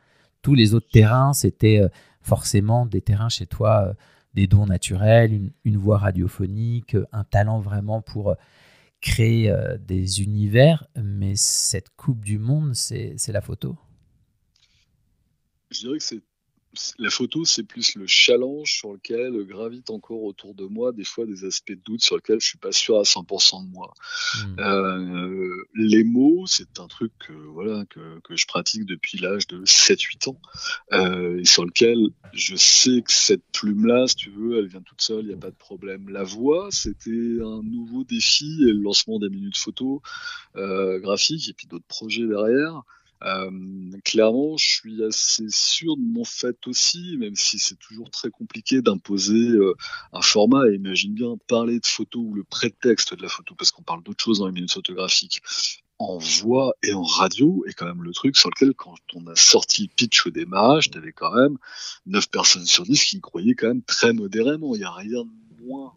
[0.42, 1.90] Tous les autres terrains, c'était euh,
[2.22, 3.94] forcément des terrains chez toi, euh,
[4.34, 8.36] des dons naturels, une, une voix radiophonique, un talent vraiment pour
[9.02, 9.54] créer
[9.88, 10.86] des univers.
[11.02, 13.78] Mais cette Coupe du Monde, c'est la photo?
[15.72, 16.22] Je dirais que c'est-
[17.00, 21.26] la photo, c'est plus le challenge sur lequel gravite encore autour de moi des fois
[21.26, 23.94] des aspects de doute sur lesquels je suis pas sûr à 100% de moi.
[24.36, 24.60] Hmm.
[24.60, 29.64] Euh, les mots, c'est un truc que, voilà, que, que je pratique depuis l'âge de
[29.66, 30.40] 7-8 ans,
[30.94, 31.98] euh, et sur lequel
[32.34, 35.38] je sais que cette plume-là, si tu veux, elle vient toute seule, il n'y a
[35.38, 36.10] pas de problème.
[36.10, 40.02] La voix, c'était un nouveau défi, et le lancement des minutes photo
[40.56, 42.84] euh, graphiques, et puis d'autres projets derrière.
[43.24, 43.52] Euh,
[44.06, 48.82] clairement, je suis assez sûr de mon fait aussi, même si c'est toujours très compliqué
[48.82, 49.76] d'imposer euh,
[50.14, 50.70] un format.
[50.70, 54.04] Et imagine bien parler de photo ou le prétexte de la photo, parce qu'on parle
[54.04, 55.42] d'autre chose dans les minutes photographiques,
[55.98, 59.36] en voix et en radio, est quand même le truc sur lequel, quand on a
[59.36, 61.58] sorti pitch au démarrage, t'avais quand même
[62.06, 64.76] 9 personnes sur 10 qui croyaient quand même très modérément.
[64.76, 65.94] Il n'y a rien de moins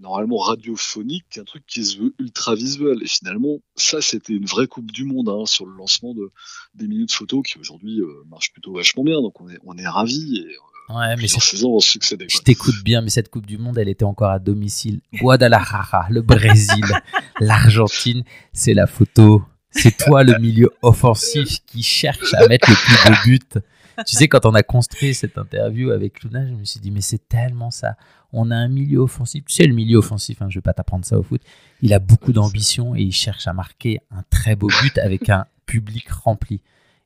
[0.00, 2.98] normalement radiophonique qu'un truc qui se veut ultra visuel.
[3.02, 6.32] Et finalement, ça, c'était une vraie Coupe du Monde hein, sur le lancement de,
[6.74, 9.20] des minutes photo qui aujourd'hui euh, marche plutôt vachement bien.
[9.20, 12.26] Donc on est, on est ravis et euh, Ouais, mais saisons vont succéder.
[12.28, 15.00] je t'écoute bien, mais cette Coupe du Monde, elle était encore à domicile.
[15.14, 16.84] Guadalajara, le Brésil,
[17.40, 19.44] l'Argentine, c'est la photo.
[19.70, 23.62] C'est toi le milieu offensif qui cherche à mettre le plus de buts.
[24.06, 27.00] Tu sais, quand on a construit cette interview avec Luna, je me suis dit, mais
[27.00, 27.96] c'est tellement ça.
[28.32, 29.44] On a un milieu offensif.
[29.46, 31.40] Tu sais, le milieu offensif, hein, je vais pas t'apprendre ça au foot.
[31.82, 35.46] Il a beaucoup d'ambition et il cherche à marquer un très beau but avec un
[35.66, 36.60] public rempli.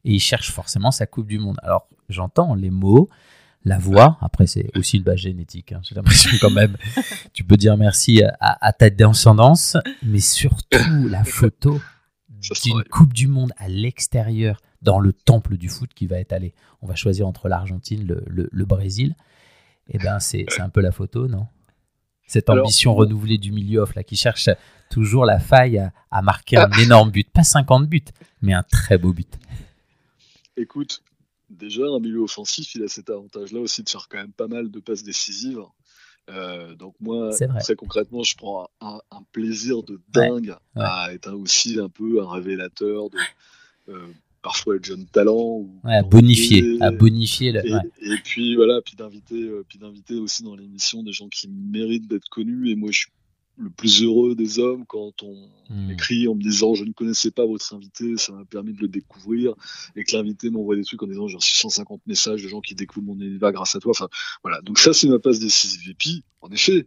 [0.05, 1.57] Et il cherche forcément sa Coupe du Monde.
[1.63, 3.09] Alors, j'entends les mots,
[3.65, 4.19] la voix.
[4.21, 5.73] Après, c'est aussi une base génétique.
[5.73, 5.81] hein.
[5.83, 6.77] J'ai l'impression quand même.
[7.33, 10.79] Tu peux dire merci à, à ta descendance, mais surtout
[11.09, 11.81] la photo
[12.29, 12.83] d'une.
[12.91, 16.55] Coupe du Monde à l'extérieur, dans le temple du foot qui va être allé.
[16.83, 19.17] On va choisir entre l'Argentine, le, le- le Brésil.
[19.89, 21.47] Et ben, c'est un peu la photo, non?
[22.27, 24.49] Cette ambition renouvelée du milieu off là, qui cherche
[24.91, 27.29] toujours la faille à, à marquer un énorme but.
[27.31, 28.05] Pas 50 buts,
[28.41, 29.29] mais un très beau but.
[30.57, 31.03] Écoute,
[31.51, 34.71] déjà, un milieu offensif, il a cet avantage-là aussi de faire quand même pas mal
[34.71, 35.61] de passes décisives.
[36.31, 37.31] Euh, donc moi,
[37.61, 39.01] très concrètement, je prends un,
[39.33, 43.19] plaisir de Ouais, dingue à être aussi un peu un révélateur de
[43.91, 44.07] euh,
[44.45, 45.57] parfois de jeunes talents.
[45.59, 47.67] ou Ouais, à bonifier, à bonifier le.
[47.67, 47.81] Et, ouais.
[48.03, 52.07] et puis voilà, puis d'inviter, euh, puis d'inviter aussi dans l'émission des gens qui méritent
[52.07, 52.71] d'être connus.
[52.71, 53.09] Et moi, je suis
[53.57, 55.35] le plus heureux des hommes quand on
[55.71, 55.87] Hmm.
[55.87, 58.89] m'écrit en me disant je ne connaissais pas votre invité, ça m'a permis de le
[58.89, 59.55] découvrir,
[59.97, 62.75] et que l'invité m'envoie des trucs en disant j'ai reçu 150 messages de gens qui
[62.75, 63.93] découvrent mon univers grâce à toi.
[63.93, 64.09] Enfin
[64.43, 65.89] voilà, donc ça c'est ma passe décisive.
[65.91, 66.87] Et puis en effet.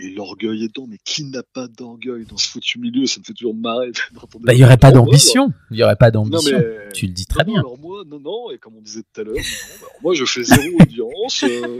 [0.00, 3.06] Et l'orgueil est dedans, mais qui n'a pas d'orgueil dans ce foutu milieu?
[3.06, 4.44] Ça me fait toujours marrer d'entendre.
[4.44, 5.52] Bah, il n'y aurait pas d'ambition.
[5.72, 6.56] Il n'y aurait pas d'ambition.
[6.56, 6.92] Mais...
[6.94, 7.60] Tu le dis très Non, bien.
[7.60, 9.34] Alors moi, non, non, et comme on disait tout à l'heure,
[10.02, 11.78] moi je fais zéro audience, euh,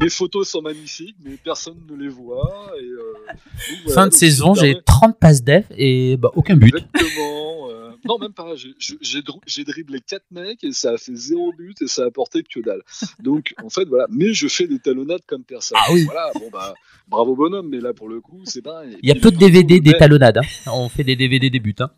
[0.00, 2.72] mes photos sont magnifiques, mais personne ne les voit.
[2.80, 6.30] Et, euh, donc, voilà, Fin de donc, saison, j'ai permet- 30 passes def et bah,
[6.34, 6.74] aucun but.
[6.74, 7.57] Exactement.
[8.04, 8.54] Non, même pas.
[8.56, 11.88] J'ai- J'ai j'ai dri- j'ai dribblé 4 mecs et ça a fait zéro but et
[11.88, 12.82] ça a apporté que dalle.
[13.20, 14.06] Donc, en fait, voilà.
[14.10, 15.78] Mais je fais des talonnades comme personne.
[15.80, 16.04] Ah oui.
[16.04, 16.74] Voilà, bon, bah,
[17.08, 18.96] bravo bonhomme, mais là, pour le coup, c'est pareil.
[19.02, 20.38] Il y a peu de DVD des talonnades.
[20.38, 20.70] hein.
[20.72, 21.74] On fait des DVD des buts.
[21.80, 21.90] hein.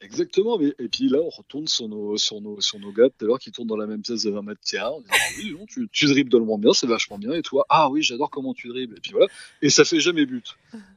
[0.00, 3.24] Exactement, mais et puis là on retourne sur nos sur nos sur nos gars tout
[3.24, 4.60] à l'heure qui tournent dans la même pièce de 20 mètres.
[4.92, 7.32] On dit, ah oui, non, tu, tu dribbles drôlement bien, c'est vachement bien.
[7.32, 8.98] Et toi, ah oui, j'adore comment tu dribbles.
[8.98, 9.28] Et puis voilà,
[9.62, 10.56] et ça fait jamais but.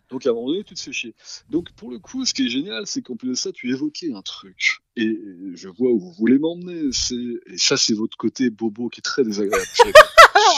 [0.09, 1.15] Donc à un moment donné, tu te fais chier.
[1.49, 4.13] Donc pour le coup, ce qui est génial, c'est qu'en plus de ça, tu évoquais
[4.13, 4.79] un truc.
[4.95, 5.19] Et
[5.53, 6.83] je vois où vous voulez m'emmener.
[6.91, 9.65] C'est et ça, c'est votre côté bobo qui est très désagréable.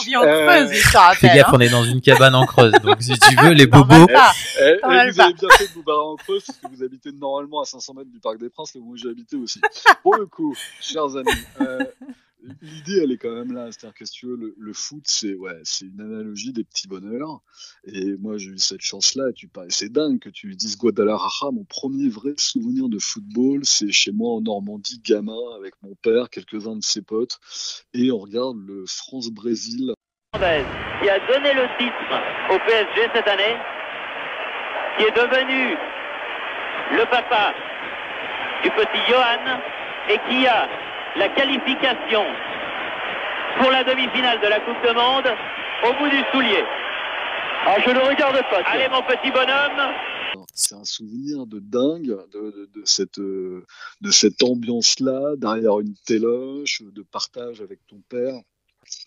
[0.02, 1.36] On vit en creuse, je te Fais rappelle.
[1.36, 1.52] gaffe, hein.
[1.56, 2.74] on est dans une cabane en creuse.
[2.84, 4.08] Donc si tu veux, les bobos.
[4.08, 4.32] pas.
[4.62, 5.00] Eh, eh, vous pas.
[5.02, 7.94] avez bien fait de vous barrer en creuse parce que vous habitez normalement à 500
[7.96, 9.60] mètres du Parc des Princes, là où moi j'ai habité aussi.
[10.04, 11.30] Pour le coup, chers amis,
[11.62, 11.80] euh,
[12.62, 13.72] l'idée elle est quand même là.
[13.72, 17.42] C'est-à-dire que si tu veux, le, foot, c'est ouais, une analogie des petits bonheurs.
[17.86, 19.32] Et moi j'ai eu cette chance-là.
[19.34, 21.52] Tu c'est dingue que tu dises Guadalajara.
[21.52, 26.30] Mon premier vrai souvenir de football, c'est chez moi en Normandie, gamin, avec mon père,
[26.30, 27.40] quelques-uns de ses potes,
[27.94, 29.94] et on regarde le France-Brésil
[30.34, 32.22] qui a donné le titre
[32.52, 33.58] au PSG cette année,
[34.98, 35.76] qui est devenu
[36.92, 37.54] le papa
[38.64, 39.60] du petit Johan
[40.10, 40.68] et qui a
[41.18, 42.24] la qualification
[43.60, 45.28] pour la demi-finale de la Coupe du Monde
[45.88, 46.64] au bout du soulier.
[47.66, 48.62] Ah, je ne regarde pas.
[48.66, 49.94] Allez mon petit bonhomme,
[50.54, 53.66] C'est un souvenir de dingue de, de, de cette, euh,
[54.02, 58.36] de cette ambiance-là, derrière une téloche, de partage avec ton père.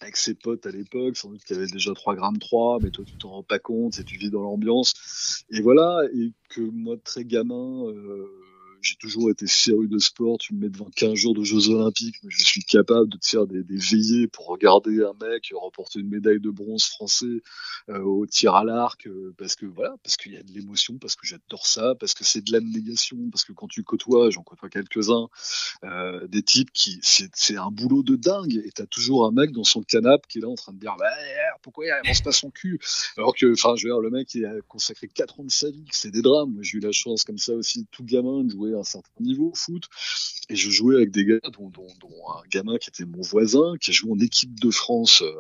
[0.01, 2.91] avec ses potes à l'époque, sans doute qu'il y avait déjà 3 grammes 3, mais
[2.91, 5.45] toi tu t'en rends pas compte et tu vis dans l'ambiance.
[5.51, 8.42] Et voilà, et que moi très gamin, euh,
[8.83, 10.39] j'ai toujours été féru de sport.
[10.39, 13.27] Tu me mets devant 15 jours de Jeux Olympiques, mais je suis capable de te
[13.27, 17.43] faire des, veillées pour regarder un mec remporter une médaille de bronze français
[17.89, 20.99] euh, au tir à l'arc, euh, parce que voilà, parce qu'il y a de l'émotion,
[20.99, 24.43] parce que j'adore ça, parce que c'est de l'abnégation, parce que quand tu côtoies, j'en
[24.43, 25.29] côtoie quelques-uns,
[25.85, 29.53] euh, des types qui, c'est c'est un boulot de dingue, et t'as toujours un mec
[29.53, 31.11] dans son canapé qui est là en train de dire, bah,
[31.63, 32.79] pourquoi il avance pas son cul?
[33.17, 35.71] Alors que, enfin, je veux dire, le mec il a consacré 4 ans de sa
[35.71, 36.53] vie, c'est des drames.
[36.53, 39.51] Moi, j'ai eu la chance comme ça aussi, tout gamin, de jouer un certain niveau
[39.51, 39.85] au foot,
[40.49, 43.75] et je jouais avec des gars, dont, dont, dont un gamin qui était mon voisin,
[43.81, 45.23] qui a joué en équipe de France.
[45.23, 45.33] Euh,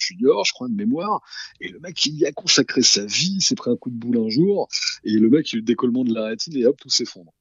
[0.00, 1.20] junior, je crois, de mémoire,
[1.60, 4.18] et le mec, il y a consacré sa vie, s'est pris un coup de boule
[4.18, 4.68] un jour,
[5.02, 7.32] et le mec, il a eu le décollement de la rétine, et hop, tout s'effondre.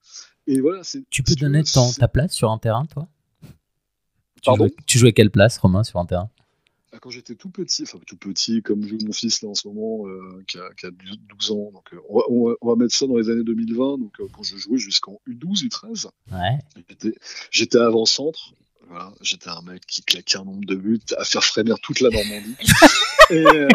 [0.47, 1.03] Et voilà, c'est.
[1.11, 3.07] Tu peux donner ton, ta place sur un terrain, toi?
[3.43, 3.51] Tu
[4.45, 4.65] Pardon?
[4.65, 6.31] jouais, tu jouais quelle place, Romain, sur un terrain?
[6.97, 9.67] Ah, Quand j'étais tout petit, enfin tout petit, comme joue mon fils là en ce
[9.67, 12.69] moment, euh, qui, a, qui a 12 ans, donc euh, on, va, on va- on
[12.69, 16.07] va mettre ça dans les années 2020, donc euh, quand je jouais jusqu'en U12, U13,
[16.31, 16.57] Ouais.
[16.89, 17.15] j'étais-
[17.51, 18.55] j'étais avant-centre,
[18.89, 22.09] voilà, j'étais un mec qui claquait un nombre de buts à faire frémir toute la
[22.09, 22.55] Normandie.
[23.29, 23.67] et, euh,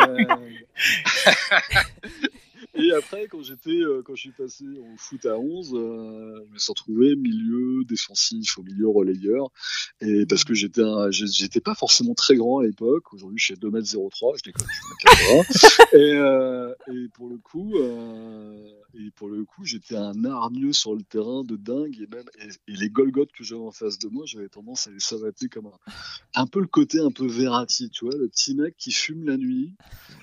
[2.75, 6.53] et après, quand j'étais, euh, quand je suis passé au foot à 11, euh, je
[6.53, 9.49] me suis retrouvé milieu défensif, au milieu relayeur,
[10.01, 13.13] et parce que j'étais, j'étais pas forcément très grand à l'époque.
[13.13, 15.89] Aujourd'hui, je suis 2m03, je déconne, je suis 1m80.
[15.93, 18.57] et, euh, et pour le coup, euh,
[18.95, 22.25] et pour le coup, j'étais un hargneux sur le terrain de dingue, et même,
[22.69, 25.67] et, les Golgotes que j'avais en face de moi, j'avais tendance à les savater comme
[25.67, 25.93] un,
[26.35, 29.37] un peu le côté un peu Verratti, tu vois, le petit mec qui fume la
[29.37, 29.75] nuit,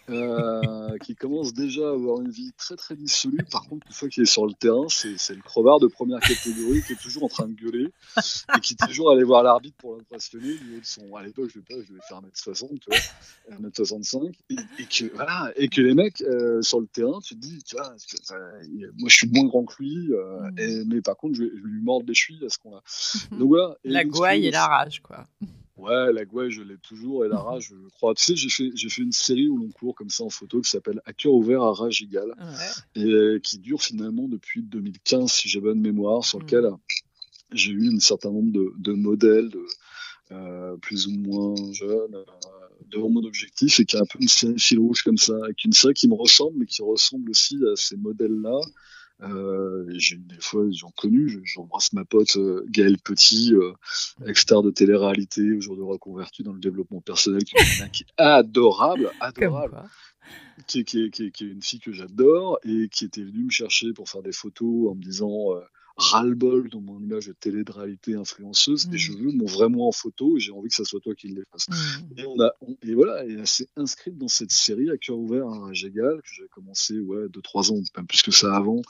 [0.09, 3.43] euh, qui commence déjà à avoir une vie très très dissolue.
[3.51, 6.81] Par contre, une fois qu'il est sur le terrain, c'est le crevard de première catégorie
[6.83, 7.91] qui est toujours en train de gueuler
[8.55, 10.57] et qui est toujours allé voir l'arbitre pour l'impressionner.
[10.83, 14.85] Son, à l'époque, je vais pas, je vais faire 1m60, tu vois, 1m65, et, et
[14.85, 17.93] que voilà, et que les mecs euh, sur le terrain, tu te dis, tu vois,
[18.31, 18.58] euh,
[18.97, 20.59] moi je suis moins grand que lui, euh, Mm.
[20.59, 22.83] et, mais par contre, je je lui mordre les chevilles à ce qu'on a.
[23.37, 23.77] Donc voilà.
[23.83, 25.25] Et La donc, gouaille et la rage, quoi.
[25.77, 28.13] Ouais, la gouaille, je l'ai toujours, et la rage, je crois.
[28.13, 30.59] Tu sais, j'ai fait, j'ai fait une série au long cours, comme ça, en photo,
[30.59, 33.01] qui s'appelle À cœur ouvert à rage égale, Ouais.
[33.35, 36.45] et qui dure finalement depuis 2015, si j'ai bonne mémoire, sur Mhm.
[36.45, 36.69] lequel
[37.53, 39.65] j'ai eu un certain nombre de, de modèles, de,
[40.31, 42.23] euh, plus ou moins jeunes, euh,
[42.87, 45.73] devant mon objectif, et qui a un peu une fil rouge comme ça, avec une
[45.73, 48.59] série qui me ressemble, mais qui ressemble aussi à ces modèles-là.
[49.21, 53.73] Euh, j'ai des fois, j'en connu, je- j'embrasse ma pote euh, Gaëlle Petit, euh,
[54.25, 59.89] ex-star de télé-réalité, aujourd'hui reconvertie dans le développement personnel, qui est, adorable, adorable, quoi.
[60.67, 63.23] qui, est- qui, est- qui, est- qui est une fille que j'adore et qui était
[63.23, 65.59] venue me chercher pour faire des photos en me disant euh,
[66.01, 68.93] ras-le-bol dans mon image de télé de réalité influenceuse Mm.
[68.93, 71.13] et je veux mon vrai moi en photo et j'ai envie que ça soit toi
[71.13, 71.67] qui le fasse.
[71.67, 72.19] Mm.
[72.19, 75.17] Et, on a, on- et voilà, et elle s'est inscrite dans cette série à cœur
[75.17, 78.55] ouvert à rage égal, que j'avais commencé, ouais, deux, trois ans, même plus que ça
[78.55, 78.81] avant,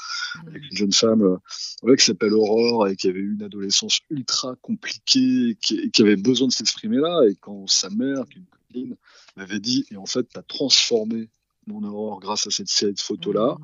[0.48, 1.38] avec une jeune femme, euh,
[1.82, 6.02] ouais, qui s'appelle Aurore et qui avait eu une adolescence ultra compliquée, qui, et qui
[6.04, 8.96] avait besoin de s'exprimer là, et quand sa mère, qui est une copine,
[9.36, 11.30] m'avait dit, et en fait, t'as transformé
[11.66, 13.64] mon Aurore grâce à cette série de photos là, Mm.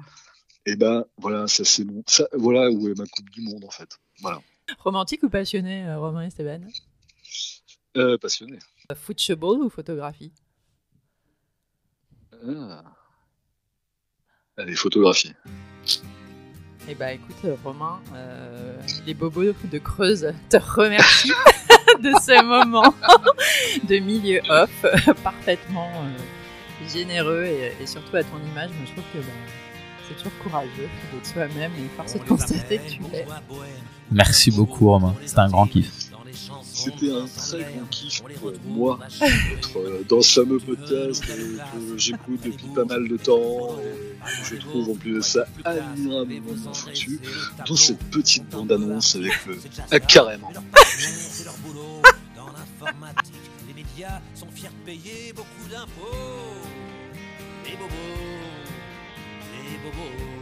[0.66, 3.70] Et ben, voilà, ça c'est mon, ça, voilà où est ma coupe du monde, en
[3.70, 3.89] fait.
[4.22, 4.41] Voilà.
[4.80, 6.61] Romantique ou passionné, euh, Romain Esteban
[7.97, 8.59] Euh, passionné.
[8.95, 10.32] Football ou photographie
[12.47, 12.84] Ah.
[14.57, 15.34] Allez, photographie.
[16.88, 21.30] Eh bah écoute, euh, Romain, euh, les bobos de Creuse te remercient
[21.99, 22.93] de ce moment
[23.89, 24.86] de milieu off
[25.24, 28.70] parfaitement euh, généreux et, et surtout à ton image.
[28.70, 29.34] Moi, je trouve que bah,
[30.08, 33.26] c'est toujours courageux d'être soi-même et force de constater que tu l'es.
[34.12, 35.16] Merci beaucoup, Romain.
[35.26, 35.91] C'était un grand kiff.
[36.64, 41.97] C'était un très grand kiff pour moi d'être euh, dans ce fameux podcast euh, que
[41.97, 43.80] j'écoute depuis pas mal de temps.
[43.80, 47.20] Et je trouve en plus de ça admirablement foutu,
[47.66, 49.58] dont cette petite bande-annonce avec le
[49.91, 50.51] ah, carrément.
[53.68, 56.62] Les médias sont fiers de payer beaucoup d'impôts.
[57.66, 58.64] Les bobos,
[59.66, 60.36] les bobos.